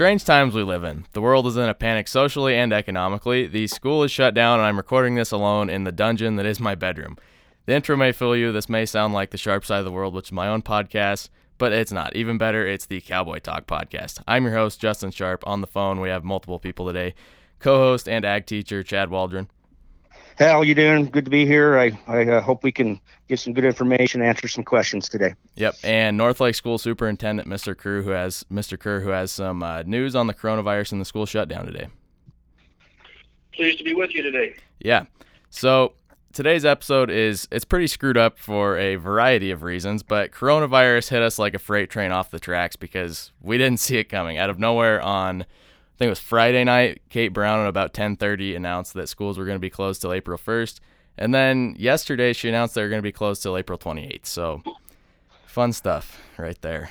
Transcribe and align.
Strange 0.00 0.24
times 0.24 0.54
we 0.54 0.62
live 0.62 0.82
in. 0.82 1.04
The 1.12 1.20
world 1.20 1.46
is 1.46 1.58
in 1.58 1.68
a 1.68 1.74
panic 1.74 2.08
socially 2.08 2.56
and 2.56 2.72
economically. 2.72 3.46
The 3.46 3.66
school 3.66 4.02
is 4.02 4.10
shut 4.10 4.32
down, 4.32 4.58
and 4.58 4.66
I'm 4.66 4.78
recording 4.78 5.14
this 5.14 5.30
alone 5.30 5.68
in 5.68 5.84
the 5.84 5.92
dungeon 5.92 6.36
that 6.36 6.46
is 6.46 6.58
my 6.58 6.74
bedroom. 6.74 7.18
The 7.66 7.74
intro 7.74 7.98
may 7.98 8.10
fool 8.12 8.34
you. 8.34 8.50
This 8.50 8.70
may 8.70 8.86
sound 8.86 9.12
like 9.12 9.28
the 9.28 9.36
sharp 9.36 9.62
side 9.62 9.80
of 9.80 9.84
the 9.84 9.92
world, 9.92 10.14
which 10.14 10.28
is 10.28 10.32
my 10.32 10.48
own 10.48 10.62
podcast, 10.62 11.28
but 11.58 11.74
it's 11.74 11.92
not. 11.92 12.16
Even 12.16 12.38
better, 12.38 12.66
it's 12.66 12.86
the 12.86 13.02
Cowboy 13.02 13.40
Talk 13.40 13.66
podcast. 13.66 14.22
I'm 14.26 14.44
your 14.44 14.54
host, 14.54 14.80
Justin 14.80 15.10
Sharp. 15.10 15.46
On 15.46 15.60
the 15.60 15.66
phone, 15.66 16.00
we 16.00 16.08
have 16.08 16.24
multiple 16.24 16.58
people 16.58 16.86
today 16.86 17.14
co 17.58 17.76
host 17.76 18.08
and 18.08 18.24
ag 18.24 18.46
teacher, 18.46 18.82
Chad 18.82 19.10
Waldron. 19.10 19.50
Hey, 20.40 20.46
how 20.46 20.62
you 20.62 20.74
doing? 20.74 21.04
Good 21.04 21.26
to 21.26 21.30
be 21.30 21.44
here. 21.44 21.78
I, 21.78 21.92
I 22.06 22.24
uh, 22.24 22.40
hope 22.40 22.64
we 22.64 22.72
can 22.72 22.98
get 23.28 23.38
some 23.38 23.52
good 23.52 23.66
information, 23.66 24.22
answer 24.22 24.48
some 24.48 24.64
questions 24.64 25.06
today. 25.06 25.34
Yep, 25.56 25.74
and 25.84 26.16
Northlake 26.16 26.54
School 26.54 26.78
Superintendent 26.78 27.46
Mr. 27.46 27.76
Kerr, 27.76 28.00
who 28.00 28.08
has 28.08 28.42
Mr. 28.50 28.78
Kerr, 28.78 29.00
who 29.00 29.10
has 29.10 29.30
some 29.30 29.62
uh, 29.62 29.82
news 29.82 30.16
on 30.16 30.28
the 30.28 30.32
coronavirus 30.32 30.92
and 30.92 31.00
the 31.02 31.04
school 31.04 31.26
shutdown 31.26 31.66
today. 31.66 31.88
Pleased 33.52 33.76
to 33.76 33.84
be 33.84 33.92
with 33.92 34.14
you 34.14 34.22
today. 34.22 34.54
Yeah, 34.78 35.04
so 35.50 35.92
today's 36.32 36.64
episode 36.64 37.10
is 37.10 37.46
it's 37.52 37.66
pretty 37.66 37.86
screwed 37.86 38.16
up 38.16 38.38
for 38.38 38.78
a 38.78 38.94
variety 38.94 39.50
of 39.50 39.62
reasons, 39.62 40.02
but 40.02 40.30
coronavirus 40.30 41.10
hit 41.10 41.20
us 41.20 41.38
like 41.38 41.52
a 41.52 41.58
freight 41.58 41.90
train 41.90 42.12
off 42.12 42.30
the 42.30 42.40
tracks 42.40 42.76
because 42.76 43.30
we 43.42 43.58
didn't 43.58 43.80
see 43.80 43.98
it 43.98 44.04
coming 44.04 44.38
out 44.38 44.48
of 44.48 44.58
nowhere 44.58 45.02
on 45.02 45.44
think 46.00 46.08
it 46.08 46.12
was 46.12 46.20
Friday 46.20 46.64
night. 46.64 47.02
Kate 47.10 47.28
Brown 47.28 47.60
at 47.60 47.68
about 47.68 47.92
10:30 47.92 48.56
announced 48.56 48.94
that 48.94 49.10
schools 49.10 49.36
were 49.36 49.44
going 49.44 49.56
to 49.56 49.60
be 49.60 49.68
closed 49.68 50.00
till 50.00 50.14
April 50.14 50.38
1st, 50.38 50.80
and 51.18 51.34
then 51.34 51.76
yesterday 51.78 52.32
she 52.32 52.48
announced 52.48 52.74
they 52.74 52.80
were 52.80 52.88
going 52.88 53.02
to 53.02 53.06
be 53.06 53.12
closed 53.12 53.42
till 53.42 53.54
April 53.54 53.76
28th. 53.76 54.24
So 54.24 54.62
fun 55.46 55.74
stuff 55.74 56.18
right 56.38 56.60
there. 56.62 56.88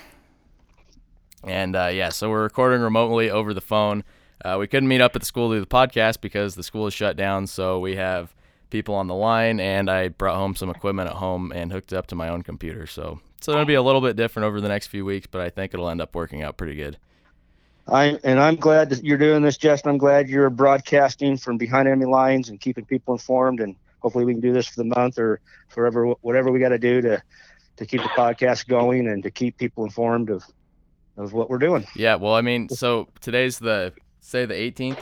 And 1.43 1.75
uh, 1.75 1.87
yeah, 1.87 2.09
so 2.09 2.29
we're 2.29 2.43
recording 2.43 2.81
remotely 2.81 3.31
over 3.31 3.51
the 3.51 3.61
phone. 3.61 4.03
Uh, 4.45 4.57
we 4.59 4.67
couldn't 4.67 4.87
meet 4.87 5.01
up 5.01 5.15
at 5.15 5.23
the 5.23 5.25
school 5.25 5.49
to 5.49 5.55
do 5.55 5.61
the 5.61 5.65
podcast 5.65 6.21
because 6.21 6.53
the 6.53 6.63
school 6.63 6.85
is 6.85 6.93
shut 6.93 7.17
down. 7.17 7.47
So 7.47 7.79
we 7.79 7.95
have 7.95 8.35
people 8.69 8.93
on 8.93 9.07
the 9.07 9.15
line, 9.15 9.59
and 9.59 9.89
I 9.89 10.09
brought 10.09 10.35
home 10.35 10.55
some 10.55 10.69
equipment 10.69 11.09
at 11.09 11.15
home 11.15 11.51
and 11.51 11.71
hooked 11.71 11.93
it 11.93 11.95
up 11.95 12.05
to 12.07 12.15
my 12.15 12.29
own 12.29 12.43
computer. 12.43 12.85
So 12.85 13.21
so 13.41 13.53
it'll 13.53 13.65
be 13.65 13.73
a 13.73 13.81
little 13.81 14.01
bit 14.01 14.15
different 14.15 14.45
over 14.45 14.61
the 14.61 14.67
next 14.67 14.87
few 14.87 15.03
weeks, 15.03 15.25
but 15.25 15.41
I 15.41 15.49
think 15.49 15.73
it'll 15.73 15.89
end 15.89 15.99
up 15.99 16.13
working 16.13 16.43
out 16.43 16.57
pretty 16.57 16.75
good. 16.75 16.99
I 17.91 18.19
and 18.23 18.39
I'm 18.39 18.55
glad 18.55 18.89
that 18.89 19.03
you're 19.03 19.17
doing 19.17 19.41
this, 19.41 19.57
Justin. 19.57 19.91
I'm 19.91 19.97
glad 19.97 20.29
you're 20.29 20.49
broadcasting 20.49 21.37
from 21.37 21.57
behind 21.57 21.87
enemy 21.87 22.05
lines 22.05 22.49
and 22.49 22.59
keeping 22.59 22.85
people 22.85 23.13
informed. 23.13 23.59
And 23.59 23.75
hopefully, 23.99 24.25
we 24.25 24.33
can 24.33 24.41
do 24.41 24.53
this 24.53 24.67
for 24.67 24.75
the 24.77 24.95
month 24.95 25.17
or 25.17 25.39
forever, 25.69 26.07
whatever 26.21 26.51
we 26.51 26.59
got 26.59 26.69
to 26.69 26.79
do 26.79 27.01
to 27.01 27.21
to 27.77 27.85
keep 27.85 28.01
the 28.01 28.09
podcast 28.09 28.67
going 28.67 29.07
and 29.07 29.23
to 29.23 29.31
keep 29.31 29.57
people 29.57 29.83
informed 29.83 30.29
of 30.29 30.43
of 31.17 31.33
what 31.33 31.49
we're 31.49 31.57
doing. 31.57 31.85
Yeah. 31.95 32.15
Well, 32.15 32.33
I 32.33 32.41
mean, 32.41 32.69
so 32.69 33.07
today's 33.21 33.59
the 33.59 33.93
say 34.19 34.45
the 34.45 34.53
18th 34.53 34.99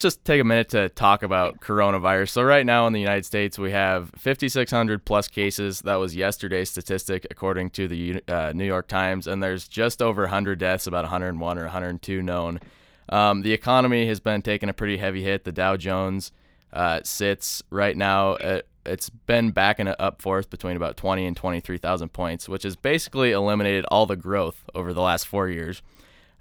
just 0.00 0.24
take 0.24 0.40
a 0.40 0.44
minute 0.44 0.68
to 0.70 0.88
talk 0.90 1.22
about 1.22 1.60
coronavirus. 1.60 2.30
So 2.30 2.42
right 2.42 2.66
now 2.66 2.86
in 2.86 2.92
the 2.92 3.00
United 3.00 3.24
States, 3.24 3.58
we 3.58 3.70
have 3.70 4.10
5,600 4.16 5.04
plus 5.04 5.28
cases. 5.28 5.80
That 5.80 5.96
was 5.96 6.14
yesterday's 6.16 6.70
statistic, 6.70 7.26
according 7.30 7.70
to 7.70 7.88
the 7.88 8.22
uh, 8.28 8.52
New 8.54 8.66
York 8.66 8.88
Times, 8.88 9.26
and 9.26 9.42
there's 9.42 9.68
just 9.68 10.02
over 10.02 10.22
100 10.22 10.58
deaths, 10.58 10.86
about 10.86 11.04
101 11.04 11.58
or 11.58 11.62
102 11.62 12.22
known. 12.22 12.60
Um, 13.08 13.42
the 13.42 13.52
economy 13.52 14.06
has 14.08 14.20
been 14.20 14.42
taking 14.42 14.68
a 14.68 14.74
pretty 14.74 14.96
heavy 14.96 15.22
hit. 15.22 15.44
The 15.44 15.52
Dow 15.52 15.76
Jones 15.76 16.32
uh, 16.72 17.00
sits 17.04 17.62
right 17.70 17.96
now 17.96 18.36
at 18.36 18.66
it's 18.86 19.08
been 19.08 19.50
back 19.50 19.78
and 19.78 19.94
up 19.98 20.20
forth 20.20 20.50
between 20.50 20.76
about 20.76 20.98
20 20.98 21.24
and 21.24 21.34
23,000 21.34 22.10
points, 22.10 22.48
which 22.48 22.64
has 22.64 22.76
basically 22.76 23.32
eliminated 23.32 23.86
all 23.86 24.04
the 24.04 24.16
growth 24.16 24.62
over 24.74 24.92
the 24.92 25.00
last 25.00 25.26
four 25.26 25.48
years. 25.48 25.80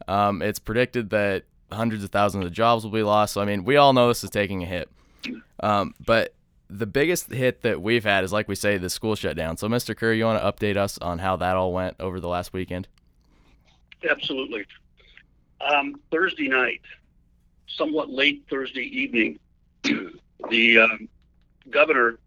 Um, 0.10 0.42
it's 0.42 0.60
predicted 0.60 1.10
that 1.12 1.44
hundreds 1.74 2.04
of 2.04 2.12
thousands 2.12 2.46
of 2.46 2.52
jobs 2.52 2.84
will 2.84 2.92
be 2.92 3.04
lost. 3.04 3.34
So 3.34 3.42
I 3.42 3.46
mean, 3.46 3.64
we 3.64 3.78
all 3.78 3.94
know 3.94 4.08
this 4.08 4.24
is 4.24 4.30
taking 4.30 4.64
a 4.64 4.66
hit. 4.66 4.90
Um, 5.60 5.94
but 6.06 6.34
the 6.70 6.86
biggest 6.86 7.32
hit 7.32 7.62
that 7.62 7.82
we've 7.82 8.04
had 8.04 8.24
is, 8.24 8.34
like 8.34 8.48
we 8.48 8.56
say, 8.56 8.78
the 8.78 8.90
school 8.90 9.16
shutdown. 9.16 9.58
So, 9.58 9.68
Mr. 9.68 9.96
Kerr, 9.96 10.14
you 10.14 10.26
want 10.26 10.42
to 10.42 10.52
update 10.52 10.76
us 10.76 10.98
on 10.98 11.20
how 11.20 11.36
that 11.38 11.56
all 11.56 11.72
went 11.72 11.96
over 12.00 12.20
the 12.20 12.28
last 12.28 12.52
weekend? 12.52 12.88
Absolutely. 14.10 14.66
Um, 15.62 16.02
Thursday 16.12 16.48
night, 16.48 16.82
somewhat 17.68 18.10
late 18.10 18.44
Thursday 18.50 18.82
evening, 18.82 19.40
the 20.50 20.80
um, 20.80 21.08
governor 21.70 22.18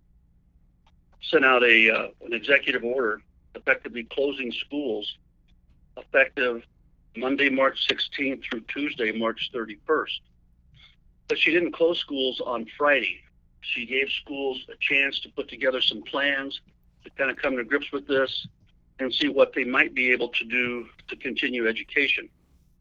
sent 1.30 1.44
out 1.44 1.62
a 1.64 1.90
uh, 1.90 2.08
an 2.24 2.32
executive 2.32 2.84
order 2.84 3.20
effectively 3.54 4.04
closing 4.04 4.52
schools 4.52 5.16
effective 5.96 6.62
Monday, 7.16 7.48
March 7.48 7.86
16th 7.88 8.42
through 8.44 8.60
Tuesday, 8.68 9.12
March 9.12 9.50
31st. 9.54 10.20
But 11.28 11.38
she 11.38 11.50
didn't 11.50 11.72
close 11.72 11.98
schools 11.98 12.40
on 12.44 12.66
Friday. 12.76 13.20
She 13.60 13.86
gave 13.86 14.08
schools 14.10 14.64
a 14.68 14.76
chance 14.80 15.18
to 15.20 15.28
put 15.30 15.48
together 15.48 15.80
some 15.80 16.02
plans 16.02 16.60
to 17.04 17.10
kind 17.10 17.30
of 17.30 17.36
come 17.36 17.56
to 17.56 17.64
grips 17.64 17.90
with 17.92 18.06
this 18.06 18.46
and 18.98 19.12
see 19.12 19.28
what 19.28 19.52
they 19.54 19.64
might 19.64 19.94
be 19.94 20.12
able 20.12 20.28
to 20.28 20.44
do 20.44 20.86
to 21.08 21.16
continue 21.16 21.68
education. 21.68 22.28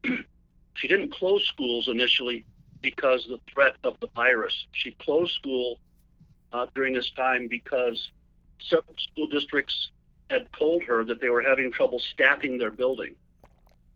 she 0.75 0.87
didn't 0.87 1.11
close 1.11 1.45
schools 1.47 1.87
initially 1.87 2.45
because 2.81 3.25
of 3.25 3.31
the 3.31 3.51
threat 3.51 3.75
of 3.83 3.99
the 3.99 4.07
virus. 4.15 4.67
She 4.71 4.91
closed 4.91 5.33
school 5.33 5.79
uh, 6.53 6.67
during 6.75 6.93
this 6.93 7.09
time 7.11 7.47
because 7.47 8.11
several 8.59 8.95
school 8.97 9.27
districts 9.27 9.89
had 10.29 10.47
told 10.57 10.83
her 10.83 11.03
that 11.03 11.19
they 11.21 11.29
were 11.29 11.41
having 11.41 11.71
trouble 11.71 11.99
staffing 11.99 12.57
their 12.57 12.71
building. 12.71 13.15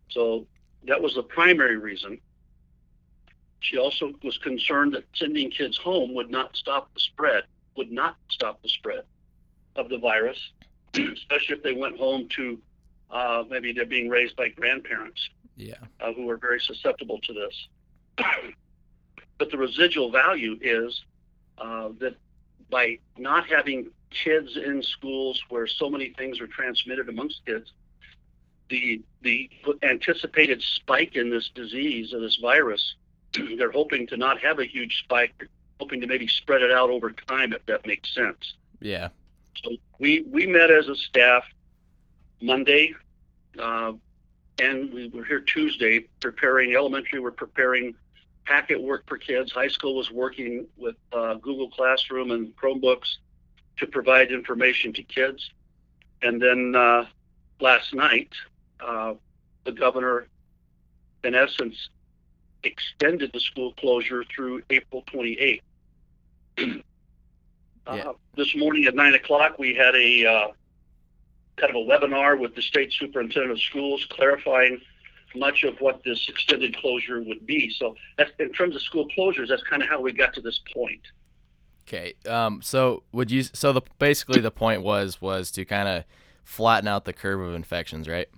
So 0.09 0.45
that 0.87 1.01
was 1.01 1.15
the 1.15 1.23
primary 1.23 1.77
reason. 1.77 2.19
She 3.61 3.77
also 3.77 4.13
was 4.23 4.37
concerned 4.37 4.93
that 4.93 5.03
sending 5.13 5.51
kids 5.51 5.77
home 5.77 6.13
would 6.13 6.31
not 6.31 6.55
stop 6.55 6.93
the 6.93 6.99
spread, 6.99 7.43
would 7.75 7.91
not 7.91 8.15
stop 8.29 8.61
the 8.61 8.69
spread 8.69 9.03
of 9.75 9.89
the 9.89 9.97
virus, 9.97 10.39
especially 10.93 11.55
if 11.55 11.63
they 11.63 11.73
went 11.73 11.97
home 11.97 12.27
to 12.35 12.59
uh, 13.11 13.43
maybe 13.49 13.73
they're 13.73 13.85
being 13.85 14.07
raised 14.07 14.35
by 14.35 14.49
grandparents 14.49 15.29
yeah. 15.55 15.73
uh, 15.99 16.13
who 16.13 16.29
are 16.29 16.37
very 16.37 16.59
susceptible 16.59 17.19
to 17.21 17.33
this. 17.33 17.67
but 19.37 19.51
the 19.51 19.57
residual 19.57 20.11
value 20.11 20.57
is 20.61 21.03
uh, 21.57 21.89
that 21.99 22.15
by 22.69 22.97
not 23.17 23.47
having 23.47 23.89
kids 24.11 24.57
in 24.57 24.81
schools 24.81 25.41
where 25.49 25.67
so 25.67 25.89
many 25.89 26.13
things 26.17 26.39
are 26.39 26.47
transmitted 26.47 27.09
amongst 27.09 27.45
kids, 27.45 27.71
the 28.69 29.01
the 29.21 29.49
anticipated 29.83 30.61
spike 30.61 31.15
in 31.15 31.29
this 31.29 31.49
disease 31.53 32.13
or 32.13 32.19
this 32.19 32.37
virus, 32.37 32.95
they're 33.57 33.71
hoping 33.71 34.07
to 34.07 34.17
not 34.17 34.39
have 34.39 34.59
a 34.59 34.65
huge 34.65 34.99
spike, 34.99 35.33
they're 35.39 35.49
hoping 35.79 36.01
to 36.01 36.07
maybe 36.07 36.27
spread 36.27 36.61
it 36.61 36.71
out 36.71 36.89
over 36.89 37.11
time 37.11 37.53
if 37.53 37.65
that 37.65 37.85
makes 37.85 38.13
sense. 38.13 38.53
Yeah. 38.79 39.09
So 39.63 39.71
we 39.99 40.21
we 40.21 40.47
met 40.47 40.71
as 40.71 40.87
a 40.87 40.95
staff 40.95 41.43
Monday, 42.41 42.95
uh, 43.57 43.93
and 44.61 44.93
we 44.93 45.09
were 45.09 45.25
here 45.25 45.41
Tuesday 45.41 46.07
preparing 46.21 46.75
elementary. 46.75 47.19
We're 47.19 47.31
preparing 47.31 47.95
packet 48.45 48.81
work 48.81 49.07
for 49.07 49.17
kids. 49.17 49.51
High 49.51 49.67
school 49.67 49.95
was 49.95 50.09
working 50.09 50.65
with 50.77 50.95
uh, 51.11 51.35
Google 51.35 51.69
Classroom 51.69 52.31
and 52.31 52.55
Chromebooks 52.55 53.17
to 53.77 53.87
provide 53.87 54.31
information 54.31 54.93
to 54.93 55.03
kids. 55.03 55.49
And 56.21 56.41
then 56.41 56.75
uh, 56.75 57.05
last 57.59 57.93
night, 57.93 58.29
uh, 58.79 59.13
the 59.65 59.71
governor, 59.71 60.27
in 61.23 61.35
essence, 61.35 61.89
extended 62.63 63.31
the 63.33 63.39
school 63.39 63.73
closure 63.73 64.23
through 64.35 64.61
April 64.69 65.03
28th. 65.13 65.61
uh, 66.57 66.71
yeah. 67.87 68.11
This 68.35 68.55
morning 68.55 68.85
at 68.85 68.95
9 68.95 69.13
o'clock, 69.13 69.59
we 69.59 69.75
had 69.75 69.95
a 69.95 70.25
uh, 70.25 70.47
kind 71.57 71.69
of 71.69 71.75
a 71.75 71.85
webinar 71.85 72.39
with 72.39 72.55
the 72.55 72.61
state 72.61 72.91
superintendent 72.93 73.51
of 73.51 73.59
schools 73.59 74.05
clarifying 74.09 74.79
much 75.35 75.63
of 75.63 75.79
what 75.79 76.03
this 76.03 76.27
extended 76.27 76.75
closure 76.77 77.21
would 77.21 77.45
be. 77.45 77.69
So, 77.69 77.95
that's, 78.17 78.31
in 78.39 78.51
terms 78.51 78.75
of 78.75 78.81
school 78.81 79.07
closures, 79.17 79.49
that's 79.49 79.63
kind 79.63 79.83
of 79.83 79.89
how 79.89 80.01
we 80.01 80.11
got 80.11 80.33
to 80.33 80.41
this 80.41 80.59
point. 80.73 81.01
Okay. 81.89 82.13
Um, 82.27 82.61
so 82.61 83.01
would 83.11 83.31
you? 83.31 83.43
So 83.43 83.73
the 83.73 83.81
basically 83.97 84.41
the 84.41 84.51
point 84.51 84.83
was 84.83 85.19
was 85.21 85.49
to 85.51 85.65
kind 85.65 85.89
of 85.89 86.03
flatten 86.43 86.87
out 86.87 87.05
the 87.05 87.13
curve 87.13 87.41
of 87.41 87.55
infections, 87.55 88.07
right? 88.07 88.29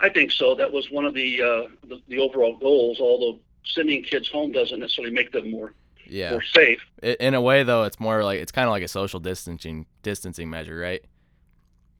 I 0.00 0.08
think 0.08 0.30
so. 0.30 0.54
That 0.54 0.72
was 0.72 0.90
one 0.90 1.04
of 1.04 1.14
the, 1.14 1.42
uh, 1.42 1.68
the, 1.88 2.00
the 2.08 2.18
overall 2.18 2.56
goals. 2.56 3.00
Although 3.00 3.38
sending 3.64 4.02
kids 4.02 4.28
home 4.28 4.52
doesn't 4.52 4.78
necessarily 4.78 5.12
make 5.12 5.32
them 5.32 5.50
more 5.50 5.72
yeah 6.08 6.30
more 6.30 6.42
safe. 6.42 6.80
In 7.02 7.34
a 7.34 7.40
way, 7.40 7.62
though, 7.62 7.84
it's 7.84 8.00
more 8.00 8.22
like 8.22 8.40
it's 8.40 8.52
kind 8.52 8.66
of 8.66 8.70
like 8.70 8.82
a 8.82 8.88
social 8.88 9.20
distancing 9.20 9.86
distancing 10.02 10.50
measure, 10.50 10.78
right? 10.78 11.04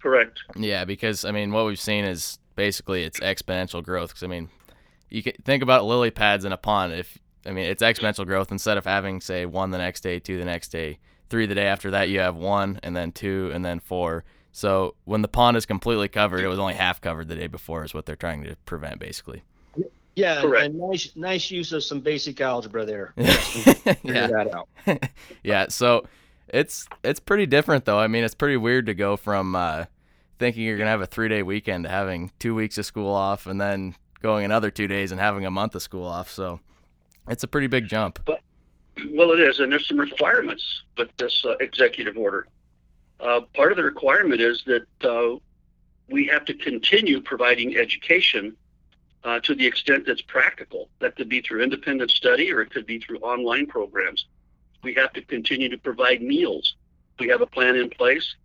Correct. 0.00 0.40
Yeah, 0.56 0.84
because 0.84 1.24
I 1.24 1.32
mean, 1.32 1.52
what 1.52 1.66
we've 1.66 1.80
seen 1.80 2.04
is 2.04 2.38
basically 2.54 3.04
it's 3.04 3.20
exponential 3.20 3.82
growth. 3.82 4.10
Because 4.10 4.22
I 4.22 4.28
mean, 4.28 4.48
you 5.10 5.22
can 5.22 5.34
think 5.44 5.62
about 5.62 5.84
lily 5.84 6.10
pads 6.10 6.44
in 6.44 6.52
a 6.52 6.56
pond. 6.56 6.92
If 6.92 7.18
I 7.44 7.50
mean, 7.50 7.66
it's 7.66 7.82
exponential 7.82 8.26
growth. 8.26 8.52
Instead 8.52 8.78
of 8.78 8.84
having 8.84 9.20
say 9.20 9.46
one 9.46 9.70
the 9.70 9.78
next 9.78 10.02
day, 10.02 10.18
two 10.18 10.38
the 10.38 10.44
next 10.44 10.68
day, 10.68 10.98
three 11.28 11.46
the 11.46 11.54
day 11.54 11.66
after 11.66 11.90
that, 11.92 12.08
you 12.08 12.20
have 12.20 12.36
one, 12.36 12.78
and 12.82 12.94
then 12.96 13.12
two, 13.12 13.50
and 13.52 13.64
then 13.64 13.80
four. 13.80 14.24
So 14.56 14.94
when 15.04 15.20
the 15.20 15.28
pond 15.28 15.58
is 15.58 15.66
completely 15.66 16.08
covered, 16.08 16.40
it 16.40 16.48
was 16.48 16.58
only 16.58 16.72
half 16.72 17.02
covered 17.02 17.28
the 17.28 17.34
day 17.34 17.46
before, 17.46 17.84
is 17.84 17.92
what 17.92 18.06
they're 18.06 18.16
trying 18.16 18.42
to 18.44 18.56
prevent, 18.64 18.98
basically. 18.98 19.42
Yeah, 20.14 20.40
Correct. 20.40 20.64
and 20.64 20.78
nice, 20.78 21.12
nice 21.14 21.50
use 21.50 21.72
of 21.72 21.84
some 21.84 22.00
basic 22.00 22.40
algebra 22.40 22.86
there. 22.86 23.12
yeah. 23.18 23.34
Figure 23.34 24.28
that 24.28 24.54
out. 24.54 25.10
yeah. 25.44 25.66
So 25.68 26.06
it's 26.48 26.88
it's 27.04 27.20
pretty 27.20 27.44
different 27.44 27.84
though. 27.84 27.98
I 27.98 28.06
mean, 28.06 28.24
it's 28.24 28.34
pretty 28.34 28.56
weird 28.56 28.86
to 28.86 28.94
go 28.94 29.18
from 29.18 29.54
uh, 29.54 29.84
thinking 30.38 30.62
you're 30.62 30.78
gonna 30.78 30.88
have 30.88 31.02
a 31.02 31.06
three 31.06 31.28
day 31.28 31.42
weekend 31.42 31.84
to 31.84 31.90
having 31.90 32.32
two 32.38 32.54
weeks 32.54 32.78
of 32.78 32.86
school 32.86 33.12
off, 33.12 33.46
and 33.46 33.60
then 33.60 33.94
going 34.22 34.46
another 34.46 34.70
two 34.70 34.86
days 34.86 35.12
and 35.12 35.20
having 35.20 35.44
a 35.44 35.50
month 35.50 35.74
of 35.74 35.82
school 35.82 36.06
off. 36.06 36.30
So 36.30 36.60
it's 37.28 37.44
a 37.44 37.46
pretty 37.46 37.66
big 37.66 37.88
jump. 37.88 38.20
But 38.24 38.40
Well, 39.10 39.32
it 39.32 39.40
is, 39.40 39.60
and 39.60 39.70
there's 39.70 39.86
some 39.86 40.00
requirements 40.00 40.80
with 40.96 41.14
this 41.18 41.44
uh, 41.44 41.58
executive 41.60 42.16
order. 42.16 42.46
Uh, 43.18 43.40
part 43.54 43.72
of 43.72 43.76
the 43.76 43.82
requirement 43.82 44.40
is 44.40 44.62
that 44.66 44.86
uh, 45.04 45.36
we 46.08 46.26
have 46.26 46.44
to 46.44 46.54
continue 46.54 47.20
providing 47.20 47.76
education 47.76 48.56
uh, 49.24 49.40
to 49.40 49.54
the 49.54 49.66
extent 49.66 50.04
that's 50.06 50.22
practical. 50.22 50.88
That 51.00 51.16
could 51.16 51.28
be 51.28 51.40
through 51.40 51.62
independent 51.62 52.10
study 52.10 52.52
or 52.52 52.60
it 52.60 52.70
could 52.70 52.86
be 52.86 52.98
through 52.98 53.18
online 53.18 53.66
programs. 53.66 54.26
We 54.82 54.94
have 54.94 55.12
to 55.14 55.22
continue 55.22 55.68
to 55.68 55.78
provide 55.78 56.22
meals. 56.22 56.76
We 57.18 57.28
have 57.28 57.40
a 57.40 57.46
plan 57.46 57.76
in 57.76 57.90
place. 57.90 58.36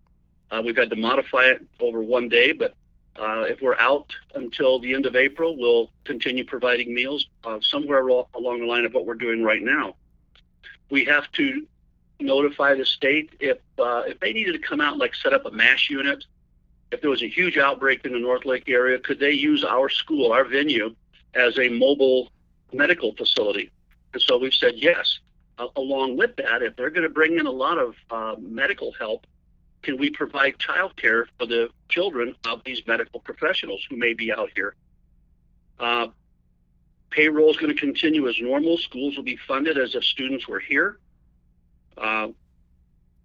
Uh, 0.50 0.62
we've 0.66 0.76
had 0.76 0.90
to 0.90 0.96
modify 0.96 1.44
it 1.46 1.66
over 1.80 2.02
one 2.02 2.30
day, 2.30 2.52
but 2.52 2.74
uh, 3.18 3.44
if 3.44 3.62
we're 3.62 3.78
out 3.78 4.12
until 4.36 4.80
the 4.80 4.94
end 4.94 5.06
of 5.06 5.16
April, 5.16 5.58
we'll 5.58 5.92
continue 6.06 6.44
providing 6.44 6.94
meals 6.94 7.28
uh, 7.44 7.60
somewhere 7.62 8.08
along 8.08 8.60
the 8.60 8.66
line 8.66 8.86
of 8.86 8.94
what 8.94 9.06
we're 9.06 9.14
doing 9.14 9.44
right 9.44 9.62
now. 9.62 9.96
We 10.90 11.06
have 11.06 11.32
to 11.34 11.68
notify 12.22 12.76
the 12.76 12.86
state 12.86 13.32
if 13.40 13.58
uh, 13.80 14.04
if 14.08 14.20
they 14.20 14.34
needed 14.34 14.54
to 14.54 14.60
come 14.60 14.82
out 14.82 14.94
and 14.94 15.00
like 15.00 15.16
set 15.16 15.34
up 15.34 15.46
a 15.46 15.52
MASH 15.52 15.90
unit. 15.90 16.26
If 16.92 17.02
there 17.02 17.10
was 17.10 17.24
a 17.24 17.30
huge 17.30 17.58
outbreak 17.58 18.04
in 18.04 18.12
the 18.12 18.20
North 18.20 18.46
Lake 18.46 18.66
area, 18.68 19.00
could 19.00 19.20
they 19.20 19.32
use 19.32 19.64
our 19.64 19.88
school, 19.88 20.34
our 20.34 20.44
venue, 20.44 20.94
as 21.34 21.58
a 21.58 21.70
mobile 21.70 22.32
medical 22.74 23.16
facility? 23.16 23.72
And 24.14 24.22
so 24.22 24.38
we've 24.38 24.54
said 24.54 24.74
yes. 24.76 25.20
Uh, 25.58 25.68
along 25.76 26.18
with 26.18 26.36
that, 26.36 26.62
if 26.62 26.76
they're 26.76 26.90
going 26.90 27.04
to 27.04 27.10
bring 27.10 27.38
in 27.38 27.46
a 27.46 27.52
lot 27.52 27.78
of 27.78 27.96
uh, 28.10 28.36
medical 28.40 28.92
help, 29.00 29.26
can 29.82 29.98
we 29.98 30.10
provide 30.10 30.58
childcare 30.58 31.26
for 31.40 31.46
the 31.46 31.70
children 31.90 32.36
of 32.46 32.62
these 32.66 32.82
medical 32.86 33.20
professionals 33.20 33.86
who 33.90 33.96
may 33.96 34.14
be 34.14 34.32
out 34.32 34.50
here? 34.56 34.76
Uh, 35.80 36.08
payroll 37.10 37.52
is 37.52 37.58
going 37.58 37.74
to 37.74 37.80
continue 37.80 38.28
as 38.28 38.36
normal. 38.40 38.78
Schools 38.78 39.16
will 39.16 39.24
be 39.24 39.38
funded 39.48 39.78
as 39.78 39.96
if 39.96 40.04
students 40.04 40.48
were 40.48 40.60
here. 40.60 41.00
Uh, 42.02 42.30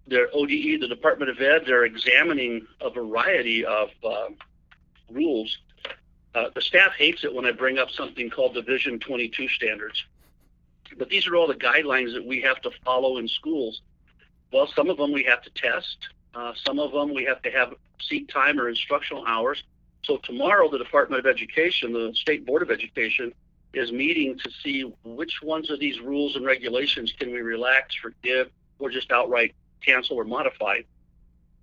their 0.07 0.29
ODE, 0.33 0.79
the 0.79 0.87
Department 0.87 1.29
of 1.29 1.41
Ed, 1.41 1.63
they're 1.65 1.83
examining 1.83 2.65
a 2.79 2.89
variety 2.89 3.65
of 3.65 3.89
uh, 4.03 4.27
rules. 5.11 5.57
Uh, 6.33 6.49
the 6.53 6.61
staff 6.61 6.93
hates 6.97 7.23
it 7.23 7.33
when 7.33 7.45
I 7.45 7.51
bring 7.51 7.77
up 7.77 7.89
something 7.91 8.29
called 8.29 8.53
Division 8.53 8.99
22 8.99 9.49
standards. 9.49 10.05
But 10.97 11.09
these 11.09 11.27
are 11.27 11.35
all 11.35 11.47
the 11.47 11.55
guidelines 11.55 12.13
that 12.13 12.25
we 12.25 12.41
have 12.41 12.61
to 12.61 12.71
follow 12.85 13.17
in 13.17 13.27
schools. 13.27 13.81
Well, 14.53 14.67
some 14.75 14.89
of 14.89 14.97
them 14.97 15.11
we 15.11 15.23
have 15.23 15.41
to 15.41 15.49
test. 15.49 15.97
Uh, 16.33 16.53
some 16.65 16.79
of 16.79 16.91
them 16.91 17.13
we 17.13 17.25
have 17.25 17.41
to 17.41 17.51
have 17.51 17.73
seat 17.99 18.29
time 18.29 18.59
or 18.59 18.69
instructional 18.69 19.25
hours. 19.25 19.63
So 20.03 20.17
tomorrow, 20.17 20.69
the 20.69 20.77
Department 20.77 21.19
of 21.19 21.25
Education, 21.25 21.91
the 21.91 22.13
State 22.13 22.45
Board 22.45 22.61
of 22.61 22.71
Education, 22.71 23.33
is 23.73 23.91
meeting 23.91 24.37
to 24.37 24.49
see 24.63 24.83
which 25.03 25.41
ones 25.43 25.69
of 25.69 25.79
these 25.79 25.99
rules 25.99 26.35
and 26.35 26.45
regulations 26.45 27.13
can 27.19 27.31
we 27.31 27.41
relax, 27.41 27.95
forgive, 27.95 28.49
or 28.79 28.89
just 28.89 29.11
outright 29.11 29.55
cancel 29.85 30.17
or 30.17 30.23
modify, 30.23 30.79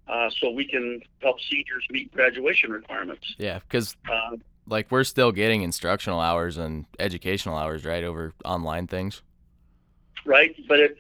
uh, 0.09 0.31
so 0.39 0.51
we 0.51 0.67
can 0.67 1.01
help 1.21 1.41
seniors 1.41 1.85
meet 1.91 2.13
graduation 2.13 2.71
requirements. 2.71 3.35
Yeah, 3.39 3.59
because 3.61 3.97
Uh, 4.11 4.37
like 4.67 4.91
we're 4.91 5.05
still 5.05 5.33
getting 5.33 5.63
instructional 5.63 6.21
hours 6.21 6.57
and 6.57 6.87
educational 6.99 7.57
hours, 7.57 7.85
right, 7.85 8.05
over 8.05 8.33
online 8.45 8.87
things. 8.87 9.23
right? 10.27 10.55
But 10.69 10.81
it 10.81 10.97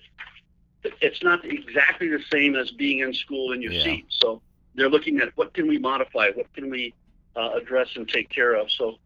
it's 1.01 1.23
not 1.23 1.43
exactly 1.47 2.09
the 2.09 2.23
same 2.31 2.55
as 2.57 2.71
being 2.73 2.99
in 2.99 3.15
school 3.15 3.53
in 3.53 3.63
your 3.63 3.73
Yeah. 3.73 3.85
seat. 3.85 4.05
So 4.11 4.43
they're 4.75 4.91
looking 4.91 5.19
at 5.21 5.35
what 5.35 5.55
can 5.55 5.67
we 5.67 5.79
modify, 5.79 6.31
what 6.33 6.53
can 6.53 6.69
we 6.69 6.93
uh, 7.35 7.53
address 7.55 7.89
and 7.97 8.07
take 8.07 8.29
care 8.29 8.53
of. 8.55 8.71
So 8.71 8.99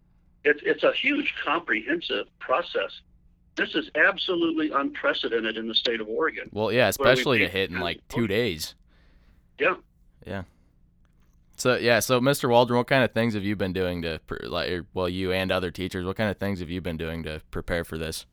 it's 0.44 0.60
it's 0.64 0.82
a 0.82 0.92
huge 0.92 1.32
comprehensive 1.44 2.26
process. 2.40 3.00
This 3.58 3.74
is 3.74 3.90
absolutely 3.96 4.70
unprecedented 4.70 5.56
in 5.56 5.66
the 5.66 5.74
state 5.74 6.00
of 6.00 6.08
Oregon. 6.08 6.48
Well, 6.52 6.70
yeah, 6.70 6.86
especially 6.86 7.40
to 7.40 7.48
hit 7.48 7.70
in 7.70 7.80
like 7.80 8.00
two 8.08 8.28
days. 8.28 8.76
Yeah. 9.58 9.74
Yeah. 10.24 10.44
So 11.56 11.74
yeah, 11.74 11.98
so 11.98 12.20
Mr. 12.20 12.48
Waldron, 12.48 12.78
what 12.78 12.86
kind 12.86 13.02
of 13.02 13.10
things 13.10 13.34
have 13.34 13.42
you 13.42 13.56
been 13.56 13.72
doing 13.72 14.02
to 14.02 14.20
like, 14.42 14.70
er, 14.70 14.86
well, 14.94 15.08
you 15.08 15.32
and 15.32 15.50
other 15.50 15.72
teachers, 15.72 16.06
what 16.06 16.16
kind 16.16 16.30
of 16.30 16.38
things 16.38 16.60
have 16.60 16.70
you 16.70 16.80
been 16.80 16.96
doing 16.96 17.24
to 17.24 17.42
prepare 17.50 17.82
for 17.82 17.98
this? 17.98 18.26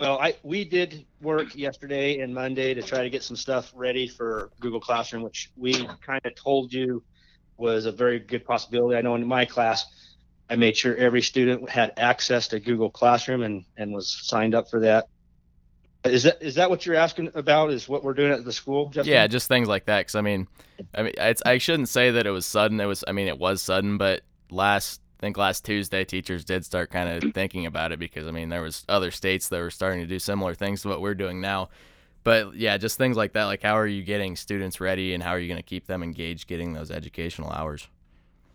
Well, 0.00 0.18
I 0.18 0.34
we 0.42 0.64
did 0.64 1.06
work 1.20 1.54
yesterday 1.54 2.18
and 2.18 2.34
Monday 2.34 2.74
to 2.74 2.82
try 2.82 3.04
to 3.04 3.10
get 3.10 3.22
some 3.22 3.36
stuff 3.36 3.70
ready 3.72 4.08
for 4.08 4.50
Google 4.58 4.80
Classroom, 4.80 5.22
which 5.22 5.52
we 5.56 5.86
kind 6.04 6.20
of 6.24 6.34
told 6.34 6.72
you 6.72 7.04
was 7.56 7.86
a 7.86 7.92
very 7.92 8.18
good 8.18 8.44
possibility. 8.44 8.98
I 8.98 9.02
know 9.02 9.14
in 9.14 9.24
my 9.24 9.44
class, 9.44 9.86
I 10.50 10.56
made 10.56 10.76
sure 10.76 10.94
every 10.96 11.22
student 11.22 11.68
had 11.68 11.92
access 11.96 12.48
to 12.48 12.60
Google 12.60 12.90
Classroom 12.90 13.42
and 13.42 13.64
and 13.76 13.92
was 13.92 14.08
signed 14.08 14.54
up 14.54 14.68
for 14.70 14.80
that. 14.80 15.08
Is 16.04 16.24
that 16.24 16.42
is 16.42 16.56
that 16.56 16.68
what 16.68 16.84
you're 16.84 16.96
asking 16.96 17.30
about? 17.34 17.70
Is 17.70 17.88
what 17.88 18.02
we're 18.02 18.14
doing 18.14 18.32
at 18.32 18.44
the 18.44 18.52
school? 18.52 18.88
Justin? 18.88 19.12
Yeah, 19.12 19.26
just 19.28 19.48
things 19.48 19.68
like 19.68 19.86
that. 19.86 20.00
Because 20.00 20.16
I 20.16 20.20
mean, 20.20 20.48
I 20.94 21.02
mean, 21.04 21.14
I 21.46 21.58
shouldn't 21.58 21.88
say 21.88 22.10
that 22.10 22.26
it 22.26 22.30
was 22.30 22.44
sudden. 22.44 22.80
It 22.80 22.86
was, 22.86 23.04
I 23.06 23.12
mean, 23.12 23.28
it 23.28 23.38
was 23.38 23.62
sudden, 23.62 23.98
but 23.98 24.22
last 24.50 25.00
I 25.22 25.26
think 25.26 25.36
last 25.36 25.64
Tuesday, 25.64 26.04
teachers 26.04 26.44
did 26.44 26.64
start 26.64 26.90
kind 26.90 27.08
of 27.08 27.32
thinking 27.32 27.66
about 27.66 27.92
it 27.92 28.00
because 28.00 28.26
I 28.26 28.32
mean, 28.32 28.48
there 28.48 28.62
was 28.62 28.84
other 28.88 29.12
states 29.12 29.48
that 29.48 29.60
were 29.60 29.70
starting 29.70 30.00
to 30.00 30.06
do 30.06 30.18
similar 30.18 30.54
things 30.54 30.82
to 30.82 30.88
what 30.88 31.00
we're 31.00 31.14
doing 31.14 31.40
now. 31.40 31.68
But 32.24 32.56
yeah, 32.56 32.76
just 32.76 32.98
things 32.98 33.16
like 33.16 33.34
that. 33.34 33.44
Like, 33.44 33.62
how 33.62 33.78
are 33.78 33.86
you 33.86 34.02
getting 34.02 34.34
students 34.34 34.80
ready, 34.80 35.14
and 35.14 35.22
how 35.22 35.30
are 35.30 35.38
you 35.38 35.46
going 35.46 35.58
to 35.58 35.62
keep 35.62 35.86
them 35.86 36.02
engaged, 36.02 36.48
getting 36.48 36.72
those 36.72 36.90
educational 36.90 37.50
hours? 37.50 37.86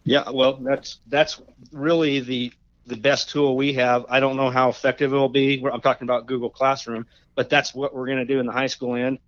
Yeah, 0.07 0.29
well, 0.31 0.53
that's 0.53 0.99
that's 1.07 1.41
really 1.73 2.21
the 2.21 2.53
the 2.85 2.95
best 2.95 3.29
tool 3.29 3.57
we 3.57 3.73
have. 3.73 4.05
I 4.09 4.21
don't 4.21 4.37
know 4.37 4.49
how 4.49 4.69
effective 4.69 5.11
it 5.11 5.15
will 5.15 5.27
be. 5.27 5.61
I'm 5.71 5.81
talking 5.81 6.05
about 6.05 6.27
Google 6.27 6.49
Classroom, 6.49 7.05
but 7.35 7.49
that's 7.49 7.75
what 7.75 7.93
we're 7.93 8.05
going 8.05 8.19
to 8.19 8.25
do 8.25 8.39
in 8.39 8.45
the 8.45 8.53
high 8.53 8.67
school 8.67 8.95
end. 8.95 9.19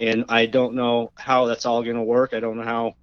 And 0.00 0.24
I 0.30 0.46
don't 0.46 0.74
know 0.74 1.12
how 1.14 1.44
that's 1.44 1.66
all 1.66 1.82
going 1.82 1.96
to 1.96 2.02
work. 2.02 2.32
I 2.32 2.40
don't 2.40 2.56
know 2.56 2.64
how 2.64 2.94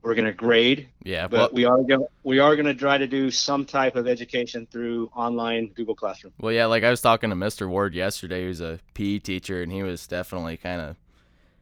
we're 0.00 0.14
going 0.14 0.24
to 0.24 0.32
grade, 0.32 0.88
Yeah, 1.02 1.28
but 1.28 1.36
well, 1.36 1.50
we 1.52 1.64
are 1.66 1.82
going 1.82 2.06
we 2.22 2.38
are 2.38 2.56
going 2.56 2.66
to 2.66 2.74
try 2.74 2.96
to 2.96 3.06
do 3.06 3.30
some 3.30 3.66
type 3.66 3.94
of 3.94 4.08
education 4.08 4.66
through 4.70 5.10
online 5.14 5.68
Google 5.74 5.96
Classroom. 5.96 6.32
Well, 6.40 6.52
yeah, 6.52 6.64
like 6.64 6.82
I 6.82 6.88
was 6.88 7.02
talking 7.02 7.28
to 7.28 7.36
Mr. 7.36 7.68
Ward 7.68 7.94
yesterday, 7.94 8.44
who's 8.44 8.62
a 8.62 8.78
PE 8.94 9.18
teacher, 9.18 9.60
and 9.60 9.70
he 9.70 9.82
was 9.82 10.06
definitely 10.06 10.56
kind 10.56 10.80
of 10.80 10.96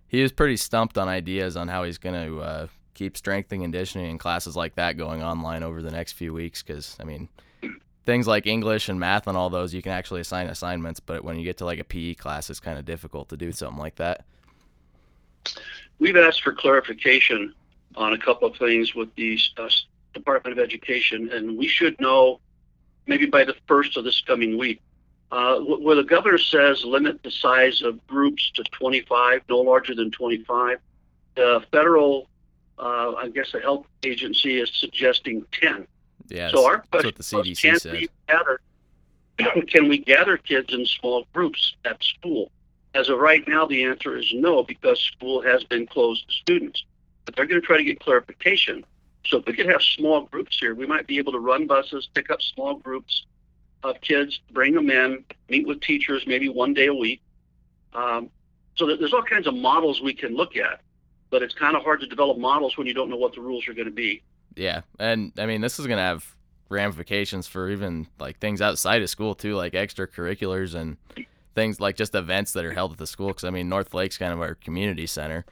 he 0.06 0.22
was 0.22 0.30
pretty 0.30 0.56
stumped 0.56 0.96
on 0.96 1.08
ideas 1.08 1.56
on 1.56 1.66
how 1.66 1.82
he's 1.82 1.98
going 1.98 2.14
to 2.14 2.40
uh, 2.40 2.66
keep 2.96 3.16
strength 3.16 3.52
and 3.52 3.62
conditioning 3.62 4.10
and 4.10 4.18
classes 4.18 4.56
like 4.56 4.74
that 4.74 4.96
going 4.96 5.22
online 5.22 5.62
over 5.62 5.82
the 5.82 5.90
next 5.90 6.12
few 6.12 6.32
weeks. 6.32 6.62
Because 6.62 6.96
I 6.98 7.04
mean, 7.04 7.28
things 8.06 8.26
like 8.26 8.46
English 8.46 8.88
and 8.88 8.98
math 8.98 9.26
and 9.26 9.36
all 9.36 9.50
those, 9.50 9.74
you 9.74 9.82
can 9.82 9.92
actually 9.92 10.22
assign 10.22 10.46
assignments, 10.46 11.00
but 11.00 11.22
when 11.22 11.36
you 11.36 11.44
get 11.44 11.58
to 11.58 11.64
like 11.64 11.78
a 11.78 11.84
PE 11.84 12.14
class, 12.14 12.48
it's 12.48 12.60
kind 12.60 12.78
of 12.78 12.84
difficult 12.84 13.28
to 13.28 13.36
do 13.36 13.52
something 13.52 13.78
like 13.78 13.96
that. 13.96 14.24
We've 15.98 16.16
asked 16.16 16.42
for 16.42 16.52
clarification 16.52 17.54
on 17.96 18.12
a 18.12 18.18
couple 18.18 18.48
of 18.48 18.56
things 18.56 18.94
with 18.94 19.14
the 19.16 19.38
uh, 19.58 19.68
Department 20.14 20.58
of 20.58 20.64
Education, 20.64 21.30
and 21.32 21.58
we 21.58 21.68
should 21.68 22.00
know 22.00 22.40
maybe 23.06 23.26
by 23.26 23.44
the 23.44 23.54
first 23.66 23.96
of 23.96 24.04
this 24.04 24.20
coming 24.26 24.56
week. 24.56 24.80
Uh, 25.32 25.58
where 25.58 25.96
the 25.96 26.04
governor 26.04 26.38
says 26.38 26.84
limit 26.84 27.20
the 27.24 27.30
size 27.32 27.82
of 27.82 28.06
groups 28.06 28.52
to 28.54 28.62
25, 28.62 29.42
no 29.48 29.58
larger 29.58 29.92
than 29.92 30.08
25, 30.12 30.78
the 31.34 31.64
federal, 31.72 32.28
uh, 32.78 33.14
I 33.14 33.28
guess 33.28 33.52
the 33.52 33.60
health 33.60 33.86
agency 34.02 34.60
is 34.60 34.70
suggesting 34.74 35.44
10. 35.52 35.86
Yeah, 36.28 36.50
so 36.50 36.66
our 36.66 36.78
that's 36.78 36.88
question 36.88 37.06
what 37.08 37.14
the 37.14 37.36
was, 37.36 37.46
CDC 37.46 37.62
can 37.62 37.78
said. 37.78 37.92
we 37.92 38.08
gather 38.28 38.60
can 39.68 39.88
we 39.88 39.98
gather 39.98 40.36
kids 40.36 40.72
in 40.72 40.86
small 40.86 41.26
groups 41.32 41.76
at 41.84 42.02
school? 42.02 42.50
As 42.94 43.10
of 43.10 43.18
right 43.18 43.46
now, 43.46 43.66
the 43.66 43.84
answer 43.84 44.16
is 44.16 44.32
no 44.32 44.62
because 44.62 44.98
school 45.00 45.42
has 45.42 45.62
been 45.64 45.86
closed 45.86 46.26
to 46.28 46.34
students. 46.34 46.84
But 47.26 47.36
they're 47.36 47.46
going 47.46 47.60
to 47.60 47.66
try 47.66 47.76
to 47.76 47.84
get 47.84 48.00
clarification. 48.00 48.84
So 49.26 49.38
if 49.38 49.46
we 49.46 49.52
could 49.52 49.66
have 49.66 49.82
small 49.82 50.22
groups 50.22 50.58
here, 50.58 50.74
we 50.74 50.86
might 50.86 51.06
be 51.06 51.18
able 51.18 51.32
to 51.32 51.40
run 51.40 51.66
buses, 51.66 52.08
pick 52.14 52.30
up 52.30 52.40
small 52.40 52.76
groups 52.76 53.26
of 53.82 54.00
kids, 54.00 54.40
bring 54.52 54.74
them 54.74 54.90
in, 54.90 55.24
meet 55.48 55.66
with 55.66 55.80
teachers 55.80 56.24
maybe 56.26 56.48
one 56.48 56.72
day 56.72 56.86
a 56.86 56.94
week. 56.94 57.20
Um, 57.92 58.30
so 58.76 58.96
there's 58.96 59.12
all 59.12 59.22
kinds 59.22 59.46
of 59.46 59.54
models 59.54 60.00
we 60.00 60.14
can 60.14 60.34
look 60.34 60.56
at, 60.56 60.80
but 61.30 61.42
it's 61.42 61.54
kind 61.54 61.76
of 61.76 61.82
hard 61.82 62.00
to 62.00 62.06
develop 62.06 62.38
models 62.38 62.76
when 62.76 62.86
you 62.86 62.94
don't 62.94 63.10
know 63.10 63.16
what 63.16 63.34
the 63.34 63.40
rules 63.40 63.66
are 63.68 63.74
going 63.74 63.86
to 63.86 63.92
be. 63.92 64.22
Yeah, 64.54 64.82
and 64.98 65.32
I 65.38 65.46
mean, 65.46 65.60
this 65.60 65.78
is 65.78 65.86
gonna 65.86 66.00
have 66.00 66.34
ramifications 66.68 67.46
for 67.46 67.68
even 67.70 68.06
like 68.18 68.38
things 68.38 68.60
outside 68.60 69.02
of 69.02 69.10
school 69.10 69.34
too, 69.34 69.54
like 69.54 69.74
extracurriculars 69.74 70.74
and 70.74 70.96
things 71.54 71.80
like 71.80 71.96
just 71.96 72.14
events 72.14 72.52
that 72.52 72.64
are 72.64 72.72
held 72.72 72.92
at 72.92 72.98
the 72.98 73.06
school. 73.06 73.28
Because 73.28 73.44
I 73.44 73.50
mean, 73.50 73.68
North 73.68 73.92
Lake's 73.94 74.18
kind 74.18 74.32
of 74.32 74.40
our 74.40 74.54
community 74.54 75.06
center, 75.06 75.44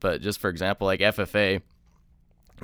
But 0.00 0.20
just 0.20 0.38
for 0.38 0.50
example, 0.50 0.86
like 0.86 1.00
FFA, 1.00 1.62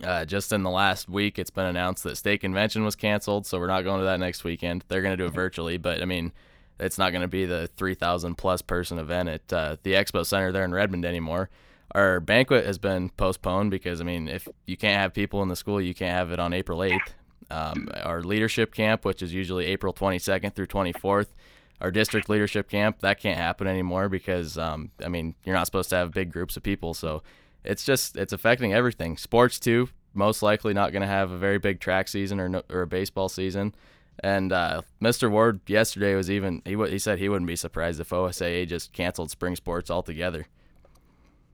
uh, 0.04 0.24
just 0.24 0.52
in 0.52 0.62
the 0.62 0.70
last 0.70 1.08
week, 1.08 1.38
it's 1.38 1.50
been 1.50 1.66
announced 1.66 2.04
that 2.04 2.16
state 2.16 2.40
convention 2.40 2.84
was 2.84 2.94
canceled, 2.94 3.46
so 3.46 3.58
we're 3.58 3.66
not 3.66 3.82
going 3.82 4.00
to 4.00 4.04
that 4.04 4.20
next 4.20 4.44
weekend. 4.44 4.84
They're 4.88 5.02
going 5.02 5.16
to 5.16 5.22
do 5.22 5.26
it 5.26 5.34
virtually, 5.34 5.76
but 5.76 6.02
I 6.02 6.04
mean, 6.04 6.32
it's 6.78 6.98
not 6.98 7.10
going 7.10 7.22
to 7.22 7.28
be 7.28 7.44
the 7.46 7.68
3,000 7.76 8.36
plus 8.36 8.62
person 8.62 8.98
event 8.98 9.28
at 9.28 9.52
uh, 9.52 9.76
the 9.82 9.94
Expo 9.94 10.24
Center 10.24 10.52
there 10.52 10.64
in 10.64 10.72
Redmond 10.72 11.04
anymore. 11.04 11.50
Our 11.92 12.20
banquet 12.20 12.66
has 12.66 12.78
been 12.78 13.10
postponed 13.10 13.70
because 13.70 14.00
I 14.00 14.04
mean, 14.04 14.28
if 14.28 14.46
you 14.66 14.76
can't 14.76 15.00
have 15.00 15.14
people 15.14 15.42
in 15.42 15.48
the 15.48 15.56
school, 15.56 15.80
you 15.80 15.94
can't 15.94 16.16
have 16.16 16.30
it 16.30 16.38
on 16.38 16.52
April 16.52 16.80
8th. 16.80 17.14
Um, 17.50 17.88
our 18.02 18.22
leadership 18.22 18.74
camp, 18.74 19.06
which 19.06 19.22
is 19.22 19.32
usually 19.32 19.64
April 19.66 19.94
22nd 19.94 20.54
through 20.54 20.66
24th, 20.66 21.28
our 21.80 21.90
district 21.90 22.28
leadership 22.28 22.68
camp, 22.68 22.98
that 23.00 23.18
can't 23.20 23.38
happen 23.38 23.66
anymore 23.66 24.10
because 24.10 24.58
um, 24.58 24.90
I 25.02 25.08
mean, 25.08 25.34
you're 25.44 25.54
not 25.54 25.64
supposed 25.64 25.88
to 25.90 25.96
have 25.96 26.12
big 26.12 26.30
groups 26.30 26.58
of 26.58 26.62
people, 26.62 26.92
so 26.92 27.22
it's 27.64 27.84
just 27.84 28.16
it's 28.16 28.32
affecting 28.32 28.74
everything. 28.74 29.16
Sports 29.16 29.58
too, 29.58 29.88
most 30.14 30.42
likely 30.42 30.74
not 30.74 30.92
going 30.92 31.02
to 31.02 31.08
have 31.08 31.30
a 31.30 31.38
very 31.38 31.58
big 31.58 31.80
track 31.80 32.08
season 32.08 32.38
or 32.40 32.48
no, 32.48 32.62
or 32.68 32.82
a 32.82 32.86
baseball 32.86 33.28
season. 33.28 33.74
And 34.20 34.52
uh, 34.52 34.82
Mr. 35.00 35.30
Ward 35.30 35.60
yesterday 35.66 36.14
was 36.14 36.30
even 36.30 36.60
he 36.64 36.76
he 36.88 36.98
said 36.98 37.18
he 37.18 37.28
wouldn't 37.28 37.46
be 37.46 37.56
surprised 37.56 38.00
if 38.00 38.10
OSAA 38.10 38.66
just 38.66 38.92
canceled 38.92 39.30
spring 39.30 39.56
sports 39.56 39.90
altogether. 39.90 40.46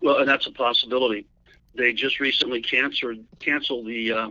Well, 0.04 0.18
and 0.18 0.28
that's 0.28 0.46
a 0.46 0.52
possibility. 0.52 1.26
They 1.74 1.94
just 1.94 2.20
recently 2.20 2.60
canceled 2.60 3.24
canceled 3.40 3.86
the 3.86 4.12
uh, 4.12 4.30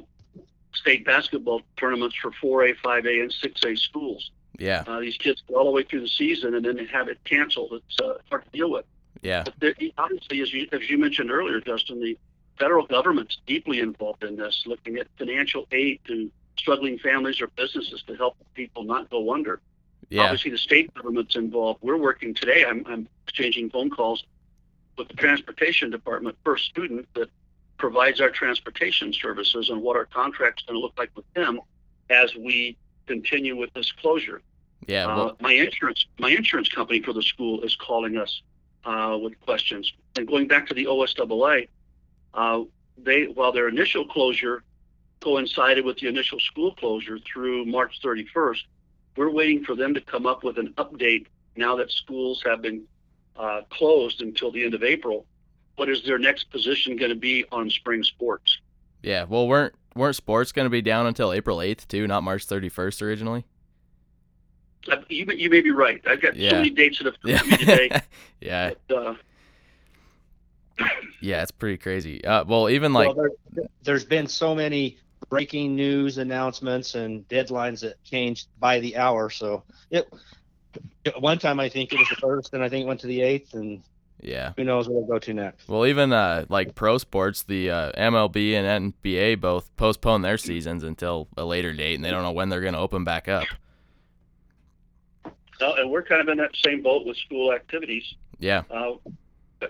state 0.76 1.04
basketball 1.04 1.64
tournaments 1.78 2.16
for 2.16 2.30
4A, 2.32 2.76
5A, 2.86 3.24
and 3.24 3.32
6A 3.32 3.80
schools. 3.80 4.30
Yeah. 4.60 4.84
Uh, 4.86 5.00
these 5.00 5.18
kids 5.18 5.42
go 5.48 5.56
all 5.56 5.66
the 5.66 5.72
way 5.72 5.82
through 5.82 6.02
the 6.02 6.08
season 6.08 6.54
and 6.54 6.64
then 6.64 6.76
they 6.76 6.86
have 6.86 7.08
it 7.08 7.18
canceled. 7.24 7.74
It's 7.74 8.00
uh, 8.00 8.20
hard 8.30 8.46
to 8.46 8.52
deal 8.52 8.70
with. 8.70 8.86
Yeah. 9.24 9.46
But 9.60 9.76
obviously, 9.98 10.42
as 10.42 10.54
you, 10.54 10.68
as 10.72 10.88
you 10.88 11.00
mentioned 11.00 11.32
earlier, 11.32 11.60
Justin, 11.60 12.00
the 12.00 12.20
federal 12.60 12.86
government's 12.86 13.40
deeply 13.48 13.80
involved 13.80 14.24
in 14.24 14.36
this, 14.36 14.64
looking 14.68 14.98
at 14.98 15.08
financial 15.18 15.66
aid 15.72 16.02
to 16.06 16.30
struggling 16.60 17.00
families 17.00 17.42
or 17.42 17.48
businesses 17.48 18.04
to 18.06 18.16
help 18.16 18.38
people 18.54 18.84
not 18.84 19.10
go 19.10 19.34
under. 19.34 19.60
Yeah. 20.10 20.22
Obviously, 20.22 20.52
the 20.52 20.58
state 20.60 20.94
government's 20.94 21.36
involved. 21.36 21.80
We're 21.82 21.98
working 21.98 22.36
today. 22.36 22.64
I'm, 22.64 22.86
I'm 22.86 23.08
exchanging 23.26 23.72
phone 23.72 23.90
calls 23.90 24.24
with 24.98 25.08
the 25.08 25.16
transportation 25.16 25.90
department 25.90 26.36
per 26.44 26.58
student 26.58 27.08
that 27.16 27.30
provides 27.78 28.22
our 28.22 28.30
transportation 28.30 29.12
services 29.12 29.70
and 29.70 29.82
what 29.82 29.96
our 29.96 30.06
contract's 30.06 30.64
going 30.64 30.76
to 30.76 30.80
look 30.80 30.94
like 30.98 31.10
with 31.16 31.26
them 31.34 31.60
as 32.10 32.36
we 32.36 32.78
continue 33.08 33.56
with 33.56 33.74
this 33.74 33.92
closure. 33.92 34.42
Yeah. 34.88 35.06
Uh, 35.06 35.18
Well, 35.18 35.38
my 35.40 35.54
insurance 35.54 36.06
my 36.20 36.30
insurance 36.30 36.70
company 36.70 37.02
for 37.02 37.14
the 37.14 37.24
school 37.24 37.62
is 37.62 37.76
calling 37.76 38.18
us 38.18 38.42
uh, 38.86 39.18
with 39.22 39.40
questions. 39.42 39.92
And 40.16 40.28
going 40.28 40.48
back 40.48 40.68
to 40.68 40.74
the 40.74 40.86
OSAA, 40.86 41.68
uh, 42.34 42.64
they 42.98 43.26
while 43.26 43.52
their 43.52 43.68
initial 43.68 44.06
closure 44.06 44.64
coincided 45.22 45.86
with 45.86 45.98
the 46.00 46.08
initial 46.08 46.40
school 46.40 46.76
closure 46.76 47.18
through 47.20 47.66
March 47.66 48.02
31st, 48.04 48.64
we're 49.16 49.30
waiting 49.30 49.64
for 49.64 49.76
them 49.76 49.94
to 49.94 50.02
come 50.02 50.26
up 50.26 50.44
with 50.44 50.58
an 50.58 50.74
update 50.78 51.28
now 51.56 51.76
that 51.78 51.92
schools 51.92 52.44
have 52.46 52.62
been 52.62 52.84
uh, 53.36 53.62
closed 53.70 54.22
until 54.22 54.52
the 54.52 54.64
end 54.64 54.74
of 54.74 54.84
April. 54.84 55.26
What 55.76 55.90
is 55.90 56.04
their 56.04 56.20
next 56.20 56.52
position 56.52 56.96
going 56.98 57.10
to 57.10 57.16
be 57.16 57.46
on 57.52 57.70
spring 57.70 58.04
sports? 58.04 58.60
yeah. 59.02 59.26
Well, 59.28 59.48
weren't 59.48 59.74
weren't 59.96 60.16
sports 60.16 60.52
going 60.52 60.66
to 60.66 60.70
be 60.70 60.82
down 60.82 61.06
until 61.08 61.34
April 61.34 61.58
8th 61.58 61.88
too, 61.88 62.08
not 62.08 62.24
March 62.24 62.48
31st 62.48 63.02
originally? 63.02 63.46
Uh, 64.92 64.98
You, 65.10 65.26
you 65.36 65.50
may 65.50 65.62
be 65.62 65.72
right. 65.72 66.02
I've 66.08 66.22
got 66.22 66.36
Yeah. 66.36 66.52
so 66.52 66.56
many 66.58 66.70
dates 66.72 66.98
that 67.00 67.06
have 67.06 67.22
come 67.22 67.32
Yeah. 67.32 67.42
me 67.44 67.58
today. 67.58 68.02
yeah. 68.42 68.72
But, 68.88 68.96
uh, 68.98 69.16
Yeah. 71.22 71.42
It's 71.42 71.52
pretty 71.52 71.78
crazy. 71.78 72.24
Uh, 72.26 72.44
well, 72.46 72.70
even 72.70 72.94
like 72.94 73.16
well, 73.16 73.30
there, 73.52 73.66
there's 73.84 74.06
been 74.06 74.28
so 74.28 74.54
many 74.56 74.98
breaking 75.30 75.76
news 75.76 76.18
announcements 76.18 76.96
and 76.96 77.28
deadlines 77.30 77.80
that 77.82 78.02
changed 78.04 78.48
by 78.60 78.80
the 78.80 78.98
hour. 78.98 79.30
So 79.30 79.64
it 79.90 80.08
at 80.12 80.20
one 81.20 81.40
time 81.40 81.60
I 81.60 81.70
think 81.70 81.94
it 81.94 82.00
was 82.00 82.10
the 82.10 82.16
first, 82.16 82.54
and 82.54 82.64
I 82.64 82.70
think 82.70 82.84
it 82.84 82.88
went 82.88 83.02
to 83.02 83.08
the 83.08 83.22
eighth, 83.22 83.54
and 83.54 83.82
yeah. 84.22 84.54
who 84.56 84.64
knows 84.64 84.88
where 84.88 84.98
it'll 84.98 85.08
go 85.08 85.20
to 85.20 85.34
next. 85.34 85.68
Well, 85.68 85.86
even 85.86 86.14
uh, 86.14 86.46
like 86.50 86.76
pro 86.76 86.98
sports, 86.98 87.44
the 87.44 87.70
uh, 87.70 87.92
MLB 87.94 88.54
and 88.54 88.94
NBA 88.94 89.40
both 89.42 89.76
postpone 89.76 90.22
their 90.22 90.38
seasons 90.38 90.84
until 90.84 91.28
a 91.38 91.46
later 91.46 91.74
date, 91.74 91.96
and 91.96 92.06
they 92.06 92.12
don't 92.12 92.24
know 92.24 92.32
when 92.32 92.50
they're 92.50 92.62
going 92.62 92.74
to 92.74 92.80
open 92.80 93.04
back 93.04 93.28
up. 93.28 93.46
No, 95.60 95.76
and 95.76 95.90
we're 95.90 96.04
kind 96.04 96.22
of 96.22 96.28
in 96.28 96.38
that 96.38 96.56
same 96.56 96.82
boat 96.82 97.06
with 97.06 97.18
school 97.18 97.54
activities. 97.54 98.16
Yeah. 98.40 98.64
Uh, 98.70 98.96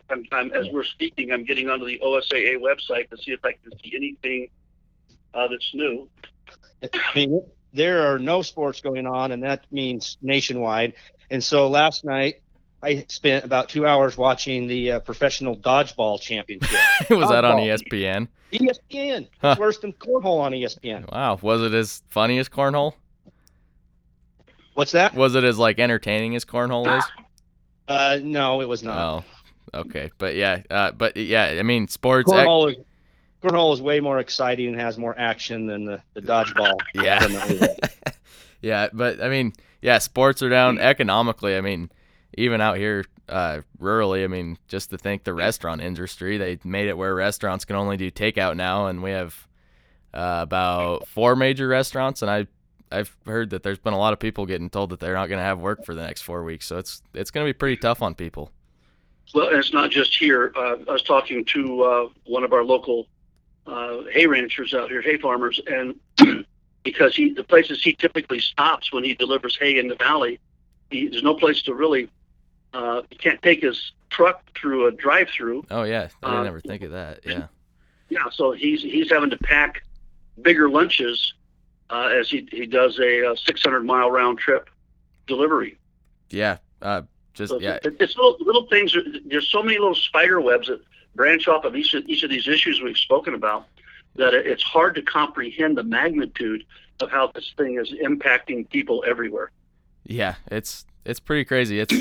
I'm, 0.10 0.26
I'm, 0.32 0.52
as 0.54 0.68
we're 0.72 0.84
speaking, 0.84 1.32
I'm 1.32 1.44
getting 1.44 1.70
onto 1.70 1.86
the 1.86 2.00
OSAA 2.04 2.56
website 2.58 3.10
to 3.10 3.18
see 3.18 3.32
if 3.32 3.44
I 3.44 3.52
can 3.52 3.72
see 3.84 3.94
anything 3.96 4.48
uh, 5.34 5.48
that's 5.48 5.70
new. 5.74 6.10
I 6.82 6.90
mean, 7.16 7.44
there 7.74 8.12
are 8.13 8.20
no 8.20 8.42
sports 8.42 8.82
going 8.82 9.08
on, 9.08 9.32
and 9.32 9.44
that 9.44 9.65
means 9.72 10.18
nationwide. 10.22 10.94
And 11.30 11.44
so 11.44 11.68
last 11.68 12.06
night, 12.06 12.42
I 12.82 13.06
spent 13.08 13.46
about 13.46 13.70
two 13.70 13.88
hours 13.88 14.18
watching 14.18 14.68
the 14.68 14.92
uh, 14.94 15.00
professional 15.00 15.56
dodgeball 15.58 16.20
championship. 16.22 16.77
Was 17.10 17.30
that 17.30 17.46
on 17.46 17.58
ESPN? 17.58 18.27
ESPN, 18.51 19.27
Huh. 19.42 19.56
worse 19.58 19.80
than 19.80 19.94
cornhole 19.94 20.39
on 20.42 20.51
ESPN. 20.51 21.12
Wow. 21.12 21.39
Was 21.42 21.62
it 21.62 21.74
as 21.74 22.03
funny 22.10 22.38
as 22.39 22.50
cornhole? 22.50 22.94
What's 24.74 24.92
that? 24.94 25.13
Was 25.15 25.36
it 25.36 25.44
as 25.44 25.58
like 25.58 25.80
entertaining 25.80 26.36
as 26.36 26.46
cornhole 26.46 26.98
is? 26.98 27.03
Uh, 27.88 28.20
no, 28.22 28.62
it 28.62 28.68
was 28.68 28.82
not. 28.84 29.24
Oh, 29.74 29.80
okay. 29.82 30.10
But 30.18 30.36
yeah, 30.36 30.62
uh, 30.70 30.92
but 30.92 31.15
yeah, 31.15 31.56
I 31.60 31.63
mean, 31.63 31.88
sports. 31.88 32.32
ec- 32.32 32.38
cornhole 32.38 32.72
is 32.72 32.77
cornhole 33.44 33.74
is 33.74 33.82
way 33.82 34.00
more 34.00 34.20
exciting 34.20 34.70
and 34.70 34.80
has 34.80 34.98
more 34.98 35.18
action 35.18 35.66
than 35.68 35.86
the, 35.86 36.02
the 36.14 36.22
dodgeball. 36.22 36.78
yeah. 36.94 37.68
Yeah, 38.64 38.88
but 38.94 39.22
I 39.22 39.28
mean, 39.28 39.52
yeah, 39.82 39.98
sports 39.98 40.42
are 40.42 40.48
down 40.48 40.80
economically. 40.80 41.58
I 41.58 41.62
mean, 41.62 41.92
even 42.38 42.62
out 42.62 42.78
here 42.78 43.04
uh, 43.28 43.60
rurally, 43.78 44.24
I 44.24 44.28
mean, 44.28 44.58
just 44.70 44.90
to 44.92 44.98
think 44.98 45.26
the 45.26 45.34
restaurant 45.34 45.82
industry, 45.82 46.38
they 46.38 46.58
made 46.64 46.88
it 46.88 46.98
where 46.98 47.14
restaurants 47.14 47.66
can 47.66 47.76
only 47.76 47.98
do 47.98 48.10
takeout 48.10 48.56
now, 48.56 48.88
and 48.88 49.04
we 49.04 49.12
have 49.12 49.48
uh, 50.14 50.40
about 50.42 51.10
four 51.10 51.36
major 51.36 51.68
restaurants, 51.68 52.24
and 52.24 52.32
I. 52.32 52.48
I've 52.90 53.18
heard 53.26 53.50
that 53.50 53.64
there's 53.64 53.80
been 53.80 53.94
a 53.94 53.98
lot 53.98 54.14
of 54.14 54.20
people 54.20 54.46
getting 54.46 54.70
told 54.70 54.92
that 54.92 55.00
they're 55.00 55.16
not 55.16 55.26
going 55.26 55.40
to 55.40 55.44
have 55.44 55.60
work 55.60 55.84
for 55.84 55.96
the 55.96 56.04
next 56.04 56.22
four 56.22 56.44
weeks, 56.44 56.68
so 56.68 56.78
it's 56.78 57.02
it's 57.16 57.32
going 57.32 57.44
to 57.44 57.50
be 57.50 57.58
pretty 57.58 57.76
tough 57.76 58.04
on 58.04 58.14
people. 58.14 58.52
Well, 59.34 59.48
and 59.48 59.58
it's 59.58 59.74
not 59.74 59.90
just 59.90 60.16
here. 60.16 60.54
Uh, 60.56 60.76
I 60.88 60.92
was 60.92 61.02
talking 61.02 61.44
to 61.44 61.82
uh, 61.82 62.10
one 62.26 62.44
of 62.44 62.54
our 62.54 62.64
local 62.64 63.08
uh, 63.67 64.03
hay 64.12 64.25
ranchers 64.27 64.74
out 64.74 64.89
here, 64.89 65.01
hay 65.01 65.17
farmers, 65.17 65.60
and 65.67 65.96
because 66.84 67.15
he 67.15 67.32
the 67.34 67.43
places 67.43 67.82
he 67.84 67.93
typically 67.93 68.39
stops 68.39 68.91
when 68.91 69.03
he 69.03 69.13
delivers 69.13 69.58
hay 69.58 69.77
in 69.79 69.88
the 69.88 69.96
valley, 69.96 70.39
he, 70.89 71.08
there's 71.08 71.24
no 71.24 71.34
place 71.36 71.62
to 71.63 71.74
really. 71.74 72.10
Uh, 72.74 73.03
he 73.12 73.15
can't 73.17 73.39
take 73.43 73.62
his 73.62 73.91
truck 74.10 74.41
through 74.60 74.88
a 74.88 74.91
drive-through. 74.91 75.63
Oh 75.70 75.84
yeah, 75.84 76.08
I 76.24 76.27
didn't 76.32 76.46
Uh, 76.46 76.50
ever 76.50 76.60
think 76.60 76.82
of 76.82 76.91
that. 76.91 77.20
Yeah, 77.24 77.46
Yeah, 78.10 78.29
so 78.32 78.51
he's 78.51 78.82
he's 78.82 79.12
having 79.12 79.29
to 79.29 79.38
pack 79.38 79.84
bigger 80.41 80.67
lunches 80.70 81.34
uh, 81.91 82.10
as 82.20 82.29
he 82.32 82.48
he 82.51 82.65
does 82.65 82.98
a, 83.00 83.29
uh 83.32 83.36
600 83.36 83.82
mile 83.86 84.10
round 84.10 84.39
trip 84.39 84.70
delivery. 85.27 85.77
yeah, 86.32 86.58
uh, 86.82 87.03
just 87.36 87.51
So 87.51 87.60
yeah, 87.60 87.77
it- 87.84 87.96
it's 88.00 88.15
little 88.17 88.38
little 88.39 88.65
things. 88.67 88.98
There's 89.25 89.48
so 89.50 89.62
many 89.62 89.77
little 89.77 89.93
spider 89.96 90.41
webs 90.41 90.67
that 90.67 90.82
branch 91.15 91.48
off 91.48 91.63
of 91.65 91.75
each 91.75 91.93
of, 91.93 92.03
each 92.08 92.24
of 92.24 92.29
these 92.29 92.48
issues 92.48 92.82
we've 92.82 92.98
spoken 92.98 93.34
about 93.34 93.67
that 94.15 94.34
it's 94.34 94.63
hard 94.63 94.96
to 94.96 95.01
comprehend 95.01 95.77
the 95.77 95.84
magnitude 95.84 96.63
of 97.01 97.10
how 97.10 97.32
this 97.34 97.51
thing 97.58 97.79
is 97.79 97.91
impacting 98.03 98.70
people 98.70 99.03
everywhere. 99.08 99.51
Yeah, 100.05 100.36
it's 100.51 100.86
it's 101.05 101.20
pretty 101.20 101.46
crazy. 101.46 101.79
It's 101.79 101.93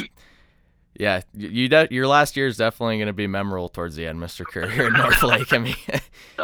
yeah, 0.95 1.23
you, 1.35 1.69
de- 1.71 1.89
your 1.91 2.07
last 2.07 2.37
year 2.37 2.47
is 2.47 2.59
definitely 2.59 2.99
going 2.99 3.07
to 3.07 3.15
be 3.15 3.27
memorable 3.27 3.71
towards 3.71 3.97
the 3.97 4.07
end, 4.07 4.21
Mister 4.21 4.45
Kerr 4.45 4.69
here 4.69 4.89
in 4.89 4.93
North 4.93 5.23
Lake. 5.23 5.51
I 5.53 5.59
mean, 5.59 5.75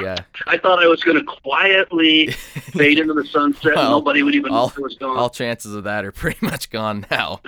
yeah, 0.00 0.16
I 0.46 0.56
thought 0.56 0.80
I 0.80 0.86
was 0.86 1.02
going 1.02 1.18
to 1.18 1.24
quietly 1.24 2.28
fade 2.30 3.00
into 3.00 3.12
the 3.14 3.24
sunset. 3.24 3.74
Well, 3.74 3.84
and 3.86 3.90
Nobody 3.90 4.22
would 4.22 4.36
even 4.36 4.52
all- 4.52 4.68
know 4.68 4.74
it 4.76 4.82
was 4.82 4.94
gone. 4.96 5.18
all 5.18 5.30
chances 5.30 5.74
of 5.74 5.82
that 5.84 6.04
are 6.04 6.12
pretty 6.12 6.38
much 6.46 6.70
gone 6.70 7.04
now. 7.10 7.40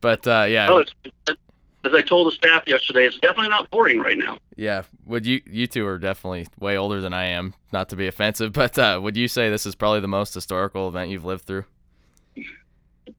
But 0.00 0.26
uh, 0.26 0.46
yeah, 0.48 0.68
Well, 0.68 0.78
it's, 0.78 0.94
as 1.84 1.92
I 1.94 2.02
told 2.02 2.26
the 2.26 2.32
staff 2.32 2.64
yesterday, 2.66 3.04
it's 3.06 3.18
definitely 3.18 3.48
not 3.50 3.70
boring 3.70 4.00
right 4.00 4.16
now. 4.18 4.38
yeah. 4.56 4.82
Would 5.06 5.26
you 5.26 5.40
you 5.46 5.66
two 5.66 5.86
are 5.86 5.98
definitely 5.98 6.46
way 6.58 6.76
older 6.76 7.00
than 7.00 7.12
I 7.12 7.24
am. 7.26 7.54
Not 7.72 7.88
to 7.90 7.96
be 7.96 8.06
offensive, 8.06 8.52
but 8.62 8.78
uh, 8.78 8.98
would 9.02 9.16
you 9.16 9.28
say 9.28 9.50
this 9.50 9.66
is 9.66 9.74
probably 9.74 10.00
the 10.00 10.08
most 10.08 10.32
historical 10.34 10.88
event 10.88 11.10
you've 11.10 11.24
lived 11.24 11.44
through? 11.44 11.64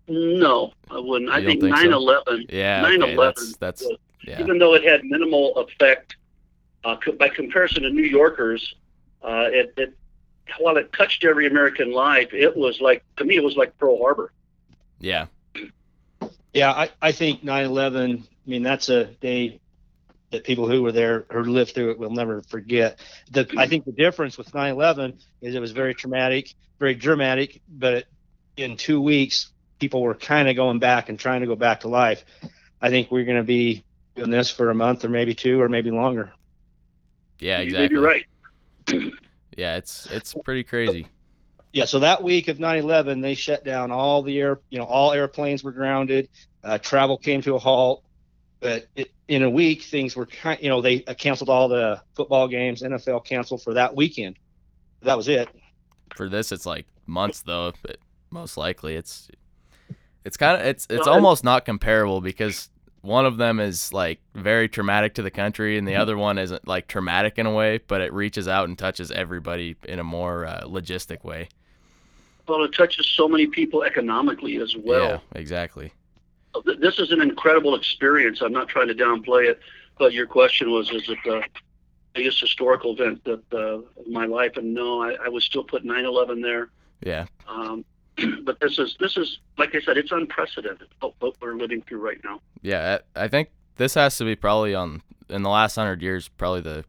No, 0.07 0.71
I 0.89 0.99
wouldn't. 0.99 1.29
I 1.31 1.39
You 1.39 1.47
don't 1.47 1.61
think 1.61 1.75
think 1.75 1.91
so? 1.91 1.99
9/11, 1.99 2.45
Yeah, 2.53 2.83
9/11 2.83 3.01
okay, 3.03 3.15
that's 3.15 3.57
that's 3.57 3.81
was- 3.83 3.97
yeah, 4.23 4.39
even 4.39 4.57
though 4.57 4.73
it 4.73 4.83
had 4.83 5.03
minimal 5.03 5.55
effect 5.57 6.15
uh, 6.83 6.95
co- 6.97 7.11
by 7.11 7.29
comparison 7.29 7.83
to 7.83 7.89
New 7.91 8.03
Yorkers, 8.03 8.75
uh, 9.23 9.45
it, 9.51 9.73
it 9.77 9.93
while 10.59 10.77
it 10.77 10.91
touched 10.93 11.23
every 11.25 11.45
American 11.47 11.91
life, 11.91 12.33
it 12.33 12.55
was 12.57 12.81
like 12.81 13.03
to 13.17 13.25
me 13.25 13.35
it 13.35 13.43
was 13.43 13.55
like 13.55 13.77
Pearl 13.77 13.97
Harbor. 13.99 14.31
yeah, 14.99 15.25
Yeah, 16.55 16.71
I, 16.71 16.89
I 17.01 17.11
think 17.11 17.43
9/11. 17.43 18.23
I 18.23 18.49
mean, 18.49 18.63
that's 18.63 18.87
a 18.87 19.05
day 19.05 19.59
that 20.31 20.45
people 20.45 20.69
who 20.69 20.81
were 20.81 20.93
there 20.93 21.25
or 21.29 21.43
lived 21.43 21.75
through 21.75 21.91
it 21.91 21.99
will 21.99 22.11
never 22.11 22.41
forget. 22.43 22.99
The, 23.29 23.47
I 23.57 23.67
think 23.67 23.83
the 23.83 23.91
difference 23.91 24.37
with 24.37 24.51
9/11 24.53 25.21
is 25.41 25.53
it 25.53 25.59
was 25.59 25.73
very 25.73 25.93
traumatic, 25.93 26.55
very 26.79 26.95
dramatic, 26.95 27.61
but 27.67 28.05
in 28.55 28.77
two 28.77 29.01
weeks 29.01 29.51
people 29.79 30.01
were 30.01 30.15
kind 30.15 30.47
of 30.47 30.55
going 30.55 30.79
back 30.79 31.09
and 31.09 31.19
trying 31.19 31.41
to 31.41 31.47
go 31.47 31.57
back 31.57 31.81
to 31.81 31.89
life. 31.89 32.23
I 32.81 32.89
think 32.89 33.11
we're 33.11 33.25
going 33.25 33.37
to 33.37 33.43
be 33.43 33.83
doing 34.15 34.29
this 34.29 34.49
for 34.49 34.69
a 34.69 34.75
month 34.75 35.03
or 35.03 35.09
maybe 35.09 35.35
two 35.35 35.61
or 35.61 35.67
maybe 35.67 35.91
longer. 35.91 36.31
Yeah, 37.39 37.59
exactly. 37.59 37.93
You're 37.93 38.01
right. 38.01 38.25
Yeah, 39.57 39.77
it's 39.77 40.05
it's 40.11 40.33
pretty 40.43 40.63
crazy. 40.63 41.07
Yeah, 41.75 41.83
so 41.83 41.99
that 41.99 42.23
week 42.23 42.47
of 42.47 42.57
9/11, 42.57 43.21
they 43.21 43.35
shut 43.35 43.65
down 43.65 43.91
all 43.91 44.23
the 44.23 44.39
air, 44.39 44.61
you 44.69 44.79
know, 44.79 44.85
all 44.85 45.11
airplanes 45.11 45.61
were 45.61 45.73
grounded, 45.73 46.29
uh, 46.63 46.77
travel 46.77 47.17
came 47.17 47.41
to 47.41 47.55
a 47.55 47.59
halt. 47.59 48.05
But 48.61 48.87
it, 48.95 49.11
in 49.27 49.43
a 49.43 49.49
week, 49.49 49.81
things 49.81 50.15
were 50.15 50.25
kind, 50.25 50.57
you 50.63 50.69
know, 50.69 50.79
they 50.79 51.03
uh, 51.03 51.13
canceled 51.15 51.49
all 51.49 51.67
the 51.67 52.01
football 52.15 52.47
games. 52.47 52.81
NFL 52.81 53.25
canceled 53.25 53.61
for 53.61 53.73
that 53.73 53.93
weekend. 53.93 54.37
That 55.01 55.17
was 55.17 55.27
it. 55.27 55.49
For 56.15 56.29
this, 56.29 56.53
it's 56.53 56.65
like 56.65 56.85
months 57.07 57.41
though, 57.41 57.73
but 57.81 57.97
most 58.31 58.55
likely 58.55 58.95
it's 58.95 59.27
it's 60.23 60.37
kind 60.37 60.57
of 60.57 60.65
it's 60.65 60.87
it's 60.89 61.07
almost 61.07 61.43
not 61.43 61.65
comparable 61.65 62.21
because 62.21 62.69
one 63.01 63.25
of 63.25 63.35
them 63.35 63.59
is 63.59 63.91
like 63.91 64.21
very 64.33 64.69
traumatic 64.69 65.15
to 65.15 65.21
the 65.21 65.29
country, 65.29 65.77
and 65.77 65.85
the 65.85 65.97
other 65.97 66.17
one 66.17 66.37
isn't 66.37 66.69
like 66.69 66.87
traumatic 66.87 67.37
in 67.37 67.45
a 67.45 67.51
way, 67.53 67.81
but 67.85 67.99
it 67.99 68.13
reaches 68.13 68.47
out 68.47 68.69
and 68.69 68.77
touches 68.77 69.11
everybody 69.11 69.75
in 69.83 69.99
a 69.99 70.05
more 70.05 70.45
uh, 70.45 70.61
logistic 70.63 71.25
way. 71.25 71.49
Well, 72.47 72.63
it 72.63 72.73
touches 72.73 73.07
so 73.07 73.27
many 73.27 73.47
people 73.47 73.83
economically 73.83 74.57
as 74.57 74.75
well. 74.75 75.09
yeah, 75.33 75.39
exactly. 75.39 75.91
This 76.79 76.99
is 76.99 77.11
an 77.11 77.21
incredible 77.21 77.75
experience. 77.75 78.41
I'm 78.41 78.53
not 78.53 78.69
trying 78.69 78.87
to 78.87 78.93
downplay 78.93 79.49
it, 79.49 79.59
but 79.97 80.13
your 80.13 80.25
question 80.25 80.71
was, 80.71 80.89
is 80.89 81.09
it 81.09 81.17
the 81.25 81.43
biggest 82.13 82.39
historical 82.39 82.93
event 82.93 83.23
that 83.25 83.43
uh, 83.51 83.79
of 83.79 84.07
my 84.07 84.25
life? 84.25 84.55
And 84.55 84.73
no, 84.73 85.01
I, 85.01 85.15
I 85.25 85.27
would 85.27 85.43
still 85.43 85.63
put 85.63 85.83
9/11 85.83 86.41
there. 86.41 86.69
Yeah, 87.01 87.25
Um, 87.47 87.83
but 88.43 88.59
this 88.59 88.79
is 88.79 88.95
this 88.99 89.17
is 89.17 89.39
like 89.57 89.75
I 89.75 89.81
said, 89.81 89.97
it's 89.97 90.11
unprecedented 90.11 90.87
what, 91.01 91.35
we're 91.41 91.55
living 91.55 91.81
through 91.81 91.99
right 91.99 92.19
now. 92.23 92.39
yeah. 92.61 92.99
I 93.15 93.25
I 93.25 93.27
think 93.27 93.49
this 93.75 93.95
has 93.95 94.17
to 94.17 94.23
be 94.23 94.35
probably 94.35 94.73
on 94.73 95.01
in 95.29 95.43
the 95.43 95.49
last 95.49 95.75
hundred 95.75 96.01
years, 96.01 96.29
probably 96.29 96.61
the 96.61 96.85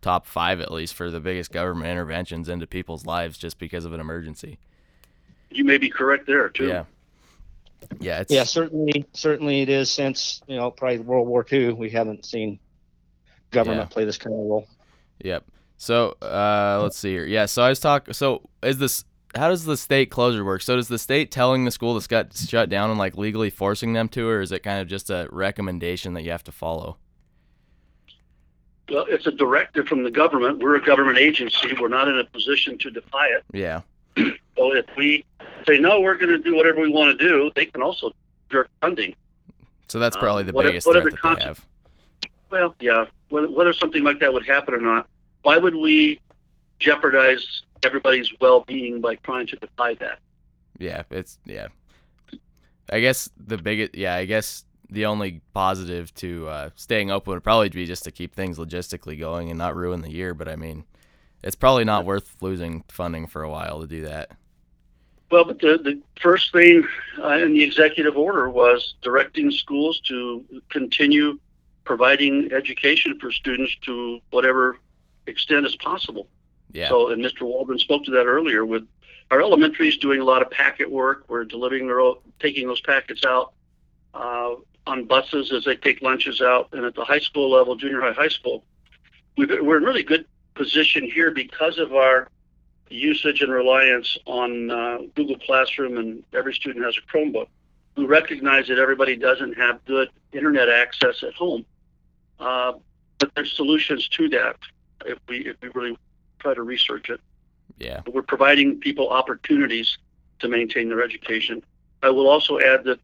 top 0.00 0.26
five 0.26 0.60
at 0.60 0.72
least 0.72 0.94
for 0.94 1.10
the 1.10 1.20
biggest 1.20 1.52
government 1.52 1.88
interventions 1.88 2.48
into 2.48 2.66
people's 2.66 3.06
lives 3.06 3.38
just 3.38 3.58
because 3.58 3.84
of 3.84 3.92
an 3.92 4.00
emergency. 4.00 4.58
You 5.54 5.64
may 5.64 5.78
be 5.78 5.88
correct 5.88 6.26
there 6.26 6.48
too. 6.48 6.68
Yeah. 6.68 6.84
Yeah, 8.00 8.20
it's 8.20 8.32
Yeah, 8.32 8.44
certainly, 8.44 9.04
certainly 9.12 9.60
it 9.62 9.68
is 9.68 9.90
since 9.90 10.40
you 10.46 10.56
know 10.56 10.70
probably 10.70 10.98
World 11.00 11.28
War 11.28 11.44
II. 11.50 11.72
We 11.72 11.90
haven't 11.90 12.24
seen 12.24 12.58
government 13.50 13.88
Yeah. 13.90 13.92
play 13.94 14.04
this 14.04 14.16
kind 14.18 14.34
of 14.34 14.40
role. 14.40 14.66
Yep. 15.24 15.44
So 15.76 16.16
uh, 16.22 16.80
let's 16.82 16.96
see 16.96 17.10
here. 17.10 17.26
Yeah. 17.26 17.46
So 17.46 17.62
I 17.62 17.68
was 17.68 17.80
talking. 17.80 18.14
So 18.14 18.48
is 18.62 18.78
this? 18.78 19.04
How 19.34 19.48
does 19.48 19.64
the 19.64 19.76
state 19.76 20.10
closure 20.10 20.44
work? 20.44 20.62
So 20.62 20.76
does 20.76 20.88
the 20.88 20.98
state 20.98 21.30
telling 21.30 21.64
the 21.64 21.70
school 21.70 21.94
that's 21.94 22.06
got 22.06 22.36
shut 22.36 22.68
down 22.68 22.90
and 22.90 22.98
like 22.98 23.16
legally 23.16 23.50
forcing 23.50 23.94
them 23.94 24.08
to, 24.10 24.28
or 24.28 24.40
is 24.42 24.52
it 24.52 24.62
kind 24.62 24.80
of 24.80 24.88
just 24.88 25.10
a 25.10 25.26
recommendation 25.32 26.12
that 26.14 26.22
you 26.22 26.30
have 26.30 26.44
to 26.44 26.52
follow? 26.52 26.98
Well, 28.90 29.06
it's 29.08 29.26
a 29.26 29.32
directive 29.32 29.86
from 29.86 30.02
the 30.04 30.10
government. 30.10 30.58
We're 30.58 30.76
a 30.76 30.84
government 30.84 31.16
agency. 31.18 31.72
We're 31.80 31.88
not 31.88 32.08
in 32.08 32.18
a 32.18 32.24
position 32.24 32.76
to 32.78 32.90
defy 32.90 33.26
it. 33.28 33.42
Yeah. 33.52 33.80
So 34.58 34.74
if 34.76 34.84
we 34.96 35.24
say 35.66 35.78
no, 35.78 36.00
we're 36.00 36.14
going 36.16 36.28
to 36.30 36.38
do 36.38 36.54
whatever 36.54 36.80
we 36.82 36.90
want 36.90 37.18
to 37.18 37.28
do, 37.28 37.50
they 37.56 37.64
can 37.66 37.80
also 37.82 38.12
jerk 38.50 38.68
funding. 38.82 39.14
So 39.88 39.98
that's 39.98 40.14
Uh, 40.16 40.20
probably 40.20 40.42
the 40.44 40.56
if- 40.58 40.64
biggest 40.66 40.86
what 40.86 40.92
threat 40.92 41.06
if 41.06 41.12
that 41.22 41.22
the 41.22 41.36
they 41.36 41.44
have. 41.44 41.66
Well, 42.50 42.74
yeah. 42.78 43.06
Whether, 43.30 43.50
whether 43.50 43.72
something 43.72 44.04
like 44.04 44.20
that 44.20 44.32
would 44.32 44.46
happen 44.46 44.74
or 44.74 44.80
not, 44.80 45.08
why 45.42 45.56
would 45.56 45.74
we 45.74 46.20
jeopardize 46.78 47.62
everybody's 47.82 48.30
well-being 48.40 49.00
by 49.00 49.14
trying 49.16 49.46
to 49.48 49.56
defy 49.56 49.94
that? 49.94 50.18
Yeah. 50.78 51.02
It's 51.10 51.38
yeah. 51.46 51.68
I 52.90 53.00
guess 53.00 53.30
the 53.38 53.56
biggest. 53.56 53.94
Yeah. 53.94 54.14
I 54.16 54.26
guess 54.26 54.64
the 54.90 55.06
only 55.06 55.40
positive 55.54 56.14
to 56.16 56.46
uh, 56.48 56.70
staying 56.76 57.10
open 57.10 57.32
would 57.32 57.42
probably 57.42 57.70
be 57.70 57.86
just 57.86 58.04
to 58.04 58.10
keep 58.10 58.34
things 58.34 58.58
logistically 58.58 59.18
going 59.18 59.48
and 59.48 59.56
not 59.58 59.74
ruin 59.74 60.02
the 60.02 60.10
year. 60.10 60.34
But 60.34 60.48
I 60.48 60.56
mean, 60.56 60.84
it's 61.42 61.56
probably 61.56 61.84
not 61.84 62.04
worth 62.04 62.36
losing 62.40 62.84
funding 62.88 63.26
for 63.26 63.42
a 63.42 63.50
while 63.50 63.80
to 63.80 63.86
do 63.86 64.02
that. 64.02 64.30
Well, 65.30 65.44
but 65.44 65.60
the, 65.60 65.78
the 65.82 66.00
first 66.20 66.52
thing 66.52 66.86
uh, 67.18 67.38
in 67.38 67.54
the 67.54 67.62
executive 67.62 68.16
order 68.16 68.50
was 68.50 68.94
directing 69.00 69.50
schools 69.50 70.00
to 70.00 70.44
continue 70.68 71.38
providing 71.84 72.52
education 72.52 73.18
for 73.18 73.32
students 73.32 73.74
to 73.82 74.20
whatever 74.30 74.78
extent 75.26 75.64
is 75.64 75.74
possible. 75.76 76.28
Yeah. 76.72 76.88
So, 76.88 77.10
and 77.10 77.24
Mr. 77.24 77.42
Waldron 77.42 77.78
spoke 77.78 78.04
to 78.04 78.10
that 78.12 78.24
earlier 78.24 78.64
with 78.64 78.86
our 79.30 79.40
elementary 79.40 79.86
elementaries 79.86 79.96
doing 79.96 80.20
a 80.20 80.24
lot 80.24 80.42
of 80.42 80.50
packet 80.50 80.90
work. 80.90 81.24
We're 81.28 81.44
delivering 81.44 81.86
their, 81.86 82.00
own- 82.00 82.18
taking 82.38 82.66
those 82.66 82.82
packets 82.82 83.24
out 83.24 83.54
uh, 84.12 84.56
on 84.86 85.06
buses 85.06 85.50
as 85.52 85.64
they 85.64 85.76
take 85.76 86.02
lunches 86.02 86.42
out. 86.42 86.68
And 86.72 86.84
at 86.84 86.94
the 86.94 87.04
high 87.04 87.20
school 87.20 87.50
level, 87.50 87.74
junior 87.76 88.02
high, 88.02 88.12
high 88.12 88.28
school, 88.28 88.64
we've, 89.38 89.48
we're 89.62 89.78
in 89.78 89.84
really 89.84 90.02
good 90.02 90.26
position 90.62 91.02
here 91.10 91.32
because 91.32 91.78
of 91.78 91.92
our 91.92 92.28
usage 92.88 93.42
and 93.42 93.50
reliance 93.50 94.16
on 94.26 94.70
uh, 94.70 94.98
Google 95.16 95.38
Classroom, 95.38 95.98
and 95.98 96.22
every 96.32 96.54
student 96.54 96.84
has 96.84 96.96
a 96.96 97.02
Chromebook. 97.10 97.48
We 97.96 98.04
recognize 98.04 98.68
that 98.68 98.78
everybody 98.78 99.16
doesn't 99.16 99.54
have 99.54 99.84
good 99.86 100.08
internet 100.32 100.68
access 100.68 101.22
at 101.24 101.34
home, 101.34 101.64
uh, 102.38 102.74
but 103.18 103.34
there's 103.34 103.52
solutions 103.56 104.08
to 104.08 104.28
that 104.30 104.56
if 105.04 105.18
we 105.28 105.38
if 105.46 105.56
we 105.60 105.68
really 105.74 105.98
try 106.38 106.54
to 106.54 106.62
research 106.62 107.10
it. 107.10 107.20
yeah. 107.78 108.00
but 108.04 108.14
We're 108.14 108.22
providing 108.22 108.78
people 108.78 109.08
opportunities 109.08 109.98
to 110.38 110.48
maintain 110.48 110.88
their 110.88 111.02
education. 111.02 111.62
I 112.02 112.10
will 112.10 112.28
also 112.28 112.60
add 112.60 112.84
that 112.84 113.00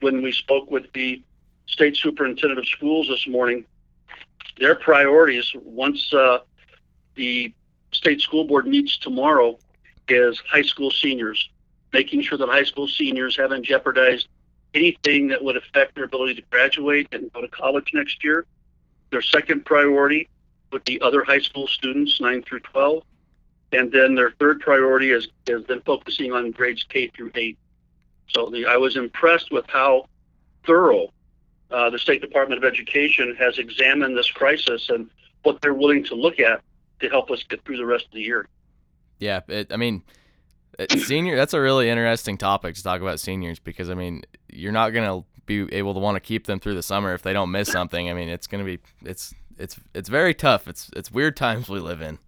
when 0.00 0.22
we 0.22 0.32
spoke 0.32 0.70
with 0.70 0.92
the 0.92 1.22
state 1.66 1.96
superintendent 1.96 2.58
of 2.58 2.66
schools 2.66 3.08
this 3.08 3.26
morning, 3.26 3.64
their 4.58 4.74
priorities 4.74 5.52
once 5.64 6.12
uh, 6.12 6.38
the 7.14 7.52
state 7.92 8.20
school 8.20 8.44
board 8.44 8.66
meets 8.66 8.98
tomorrow 8.98 9.58
is 10.08 10.40
high 10.50 10.62
school 10.62 10.90
seniors, 10.90 11.50
making 11.92 12.22
sure 12.22 12.38
that 12.38 12.48
high 12.48 12.64
school 12.64 12.88
seniors 12.88 13.36
haven't 13.36 13.64
jeopardized 13.64 14.28
anything 14.74 15.28
that 15.28 15.42
would 15.42 15.56
affect 15.56 15.94
their 15.94 16.04
ability 16.04 16.34
to 16.34 16.42
graduate 16.50 17.08
and 17.12 17.32
go 17.32 17.40
to 17.40 17.48
college 17.48 17.90
next 17.92 18.24
year. 18.24 18.46
Their 19.10 19.22
second 19.22 19.66
priority 19.66 20.28
would 20.72 20.84
be 20.84 21.00
other 21.00 21.22
high 21.22 21.40
school 21.40 21.66
students, 21.66 22.20
9 22.20 22.42
through 22.42 22.60
12. 22.60 23.02
And 23.72 23.92
then 23.92 24.14
their 24.14 24.32
third 24.32 24.60
priority 24.60 25.10
is, 25.10 25.28
is 25.46 25.64
then 25.66 25.82
focusing 25.82 26.32
on 26.32 26.50
grades 26.50 26.84
K 26.84 27.08
through 27.08 27.32
8. 27.34 27.58
So 28.28 28.50
the, 28.50 28.66
I 28.66 28.76
was 28.76 28.96
impressed 28.96 29.50
with 29.50 29.66
how 29.68 30.06
thorough 30.66 31.12
uh, 31.70 31.90
the 31.90 31.98
State 31.98 32.20
Department 32.20 32.62
of 32.62 32.70
Education 32.70 33.34
has 33.38 33.58
examined 33.58 34.16
this 34.16 34.30
crisis 34.30 34.88
and 34.88 35.10
what 35.42 35.60
they're 35.60 35.74
willing 35.74 36.04
to 36.04 36.14
look 36.14 36.38
at 36.38 36.62
to 37.02 37.08
help 37.08 37.30
us 37.30 37.42
get 37.48 37.64
through 37.64 37.76
the 37.76 37.86
rest 37.86 38.06
of 38.06 38.12
the 38.12 38.22
year. 38.22 38.46
Yeah, 39.18 39.40
it, 39.48 39.72
I 39.72 39.76
mean, 39.76 40.02
senior. 40.98 41.36
That's 41.36 41.54
a 41.54 41.60
really 41.60 41.88
interesting 41.88 42.38
topic 42.38 42.74
to 42.76 42.82
talk 42.82 43.00
about 43.00 43.20
seniors 43.20 43.58
because 43.58 43.90
I 43.90 43.94
mean, 43.94 44.22
you're 44.48 44.72
not 44.72 44.90
gonna 44.90 45.24
be 45.46 45.72
able 45.72 45.94
to 45.94 46.00
want 46.00 46.16
to 46.16 46.20
keep 46.20 46.46
them 46.46 46.60
through 46.60 46.74
the 46.74 46.82
summer 46.82 47.14
if 47.14 47.22
they 47.22 47.32
don't 47.32 47.50
miss 47.50 47.68
something. 47.72 48.08
I 48.08 48.14
mean, 48.14 48.28
it's 48.28 48.46
gonna 48.46 48.64
be 48.64 48.78
it's 49.04 49.34
it's 49.58 49.78
it's 49.94 50.08
very 50.08 50.34
tough. 50.34 50.68
It's 50.68 50.90
it's 50.96 51.10
weird 51.10 51.36
times 51.36 51.68
we 51.68 51.78
live 51.78 52.00
in. 52.00 52.18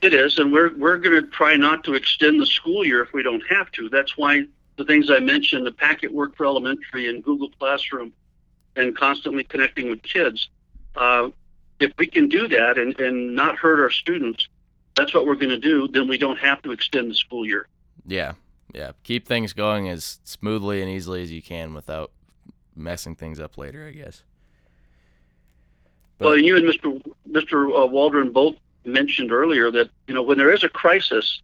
It 0.00 0.14
is, 0.14 0.38
and 0.38 0.52
we're 0.52 0.76
we're 0.76 0.98
going 0.98 1.20
to 1.20 1.28
try 1.28 1.56
not 1.56 1.82
to 1.84 1.94
extend 1.94 2.40
the 2.40 2.46
school 2.46 2.84
year 2.86 3.02
if 3.02 3.12
we 3.12 3.22
don't 3.22 3.42
have 3.50 3.70
to. 3.72 3.88
That's 3.88 4.16
why 4.16 4.44
the 4.76 4.84
things 4.84 5.10
I 5.10 5.18
mentioned, 5.18 5.66
the 5.66 5.72
packet 5.72 6.12
work 6.12 6.36
for 6.36 6.46
elementary 6.46 7.08
and 7.08 7.22
Google 7.22 7.50
Classroom, 7.58 8.12
and 8.76 8.96
constantly 8.96 9.42
connecting 9.42 9.90
with 9.90 10.02
kids. 10.02 10.50
Uh, 10.94 11.30
if 11.80 11.92
we 11.98 12.06
can 12.06 12.28
do 12.28 12.48
that 12.48 12.78
and, 12.78 12.98
and 13.00 13.34
not 13.34 13.56
hurt 13.56 13.80
our 13.80 13.90
students, 13.90 14.48
that's 14.96 15.14
what 15.14 15.26
we're 15.26 15.36
going 15.36 15.50
to 15.50 15.58
do. 15.58 15.88
Then 15.88 16.08
we 16.08 16.18
don't 16.18 16.38
have 16.38 16.60
to 16.62 16.72
extend 16.72 17.10
the 17.10 17.14
school 17.14 17.46
year. 17.46 17.68
Yeah, 18.06 18.32
yeah. 18.74 18.92
Keep 19.04 19.26
things 19.26 19.52
going 19.52 19.88
as 19.88 20.18
smoothly 20.24 20.82
and 20.82 20.90
easily 20.90 21.22
as 21.22 21.30
you 21.30 21.42
can 21.42 21.74
without 21.74 22.10
messing 22.74 23.14
things 23.14 23.38
up 23.38 23.56
later. 23.58 23.86
I 23.86 23.92
guess. 23.92 24.22
well, 26.18 26.32
and 26.32 26.44
you 26.44 26.56
and 26.56 26.66
Mr. 26.66 27.00
Mr. 27.30 27.82
Uh, 27.82 27.86
Waldron 27.86 28.32
both 28.32 28.56
mentioned 28.84 29.30
earlier 29.30 29.70
that 29.70 29.90
you 30.06 30.14
know 30.14 30.22
when 30.22 30.38
there 30.38 30.52
is 30.52 30.64
a 30.64 30.68
crisis, 30.68 31.42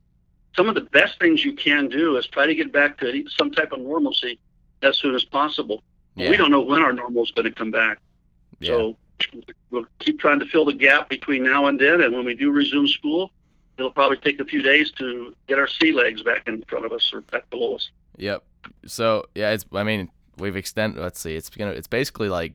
some 0.56 0.68
of 0.68 0.74
the 0.74 0.80
best 0.80 1.20
things 1.20 1.44
you 1.44 1.52
can 1.52 1.88
do 1.88 2.16
is 2.16 2.26
try 2.26 2.46
to 2.46 2.54
get 2.54 2.72
back 2.72 2.98
to 2.98 3.24
some 3.28 3.50
type 3.50 3.72
of 3.72 3.80
normalcy 3.80 4.38
as 4.82 4.98
soon 4.98 5.14
as 5.14 5.24
possible. 5.24 5.82
Yeah. 6.16 6.30
We 6.30 6.36
don't 6.36 6.50
know 6.50 6.60
when 6.60 6.82
our 6.82 6.92
normal 6.92 7.24
is 7.24 7.30
going 7.32 7.44
to 7.46 7.52
come 7.52 7.70
back, 7.70 7.98
yeah. 8.60 8.68
so 8.68 8.96
we'll 9.70 9.86
keep 9.98 10.18
trying 10.18 10.40
to 10.40 10.46
fill 10.46 10.64
the 10.64 10.72
gap 10.72 11.08
between 11.08 11.42
now 11.42 11.66
and 11.66 11.80
then. 11.80 12.00
And 12.00 12.14
when 12.14 12.24
we 12.24 12.34
do 12.34 12.50
resume 12.50 12.86
school, 12.86 13.30
it'll 13.78 13.90
probably 13.90 14.16
take 14.18 14.40
a 14.40 14.44
few 14.44 14.62
days 14.62 14.90
to 14.92 15.34
get 15.46 15.58
our 15.58 15.68
sea 15.68 15.92
legs 15.92 16.22
back 16.22 16.46
in 16.46 16.62
front 16.68 16.84
of 16.84 16.92
us 16.92 17.10
or 17.12 17.22
back 17.22 17.48
below 17.50 17.76
us. 17.76 17.90
Yep. 18.16 18.42
So 18.86 19.24
yeah, 19.34 19.50
it's. 19.50 19.64
I 19.72 19.82
mean, 19.82 20.10
we've 20.38 20.56
extended. 20.56 21.00
Let's 21.00 21.20
see. 21.20 21.34
It's 21.34 21.50
gonna. 21.50 21.72
It's 21.72 21.88
basically 21.88 22.28
like 22.28 22.54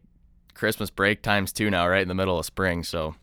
Christmas 0.54 0.90
break 0.90 1.22
times 1.22 1.52
two 1.52 1.70
now, 1.70 1.88
right 1.88 2.02
in 2.02 2.08
the 2.08 2.16
middle 2.16 2.40
of 2.40 2.46
spring. 2.46 2.84
So 2.84 3.16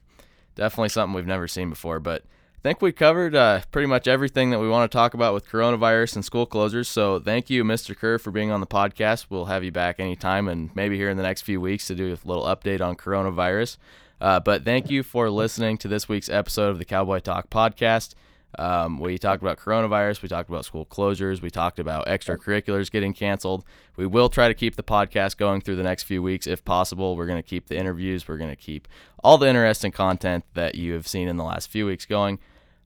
definitely 0.54 0.90
something 0.90 1.14
we've 1.14 1.26
never 1.26 1.48
seen 1.48 1.70
before. 1.70 2.00
But 2.00 2.24
think 2.66 2.82
we 2.82 2.90
covered 2.90 3.36
uh, 3.36 3.60
pretty 3.70 3.86
much 3.86 4.08
everything 4.08 4.50
that 4.50 4.58
we 4.58 4.68
want 4.68 4.90
to 4.90 4.96
talk 4.96 5.14
about 5.14 5.32
with 5.32 5.48
coronavirus 5.48 6.16
and 6.16 6.24
school 6.24 6.48
closures. 6.48 6.86
So 6.86 7.20
thank 7.20 7.48
you, 7.48 7.62
Mr. 7.62 7.96
Kerr, 7.96 8.18
for 8.18 8.32
being 8.32 8.50
on 8.50 8.58
the 8.58 8.66
podcast. 8.66 9.26
We'll 9.30 9.44
have 9.44 9.62
you 9.62 9.70
back 9.70 10.00
anytime 10.00 10.48
and 10.48 10.74
maybe 10.74 10.96
here 10.96 11.08
in 11.08 11.16
the 11.16 11.22
next 11.22 11.42
few 11.42 11.60
weeks 11.60 11.86
to 11.86 11.94
do 11.94 12.06
a 12.12 12.28
little 12.28 12.42
update 12.42 12.80
on 12.80 12.96
coronavirus. 12.96 13.76
Uh, 14.20 14.40
but 14.40 14.64
thank 14.64 14.90
you 14.90 15.04
for 15.04 15.30
listening 15.30 15.78
to 15.78 15.86
this 15.86 16.08
week's 16.08 16.28
episode 16.28 16.70
of 16.70 16.78
the 16.80 16.84
Cowboy 16.84 17.20
Talk 17.20 17.50
podcast. 17.50 18.16
Um, 18.58 18.98
we 18.98 19.16
talked 19.16 19.42
about 19.42 19.60
coronavirus. 19.60 20.22
We 20.22 20.28
talked 20.28 20.48
about 20.48 20.64
school 20.64 20.86
closures. 20.86 21.40
We 21.40 21.50
talked 21.50 21.78
about 21.78 22.06
extracurriculars 22.06 22.90
getting 22.90 23.12
canceled. 23.12 23.64
We 23.94 24.08
will 24.08 24.28
try 24.28 24.48
to 24.48 24.54
keep 24.54 24.74
the 24.74 24.82
podcast 24.82 25.36
going 25.36 25.60
through 25.60 25.76
the 25.76 25.84
next 25.84 26.02
few 26.02 26.20
weeks 26.20 26.48
if 26.48 26.64
possible. 26.64 27.14
We're 27.14 27.26
going 27.26 27.40
to 27.40 27.48
keep 27.48 27.68
the 27.68 27.76
interviews. 27.76 28.26
We're 28.26 28.38
going 28.38 28.50
to 28.50 28.56
keep 28.56 28.88
all 29.22 29.38
the 29.38 29.46
interesting 29.46 29.92
content 29.92 30.44
that 30.54 30.74
you 30.74 30.94
have 30.94 31.06
seen 31.06 31.28
in 31.28 31.36
the 31.36 31.44
last 31.44 31.70
few 31.70 31.86
weeks 31.86 32.06
going. 32.06 32.40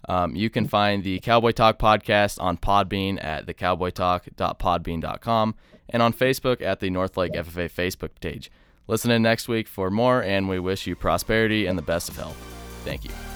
Um, 0.09 0.35
you 0.35 0.49
can 0.51 0.67
find 0.67 1.05
the 1.05 1.21
Cowboy 1.21 1.53
Talk 1.53 1.79
podcast 1.79 2.41
on 2.41 2.57
Podbean 2.57 3.23
at 3.23 3.47
thecowboytalk.podbean.com 3.47 5.55
and 5.89 6.03
on 6.03 6.13
Facebook 6.13 6.61
at 6.63 6.81
the 6.81 6.91
Northlake 6.91 7.33
FFA 7.33 7.71
Facebook 7.71 8.11
page. 8.21 8.51
Listen 8.87 9.11
in 9.11 9.23
next 9.23 9.49
week 9.49 9.69
for 9.69 9.91
more, 9.91 10.23
and 10.23 10.49
we 10.49 10.59
wish 10.59 10.87
you 10.87 10.97
prosperity 10.97 11.67
and 11.67 11.79
the 11.79 11.83
best 11.83 12.09
of 12.09 12.17
health. 12.17 12.37
Thank 12.85 13.05
you. 13.05 13.30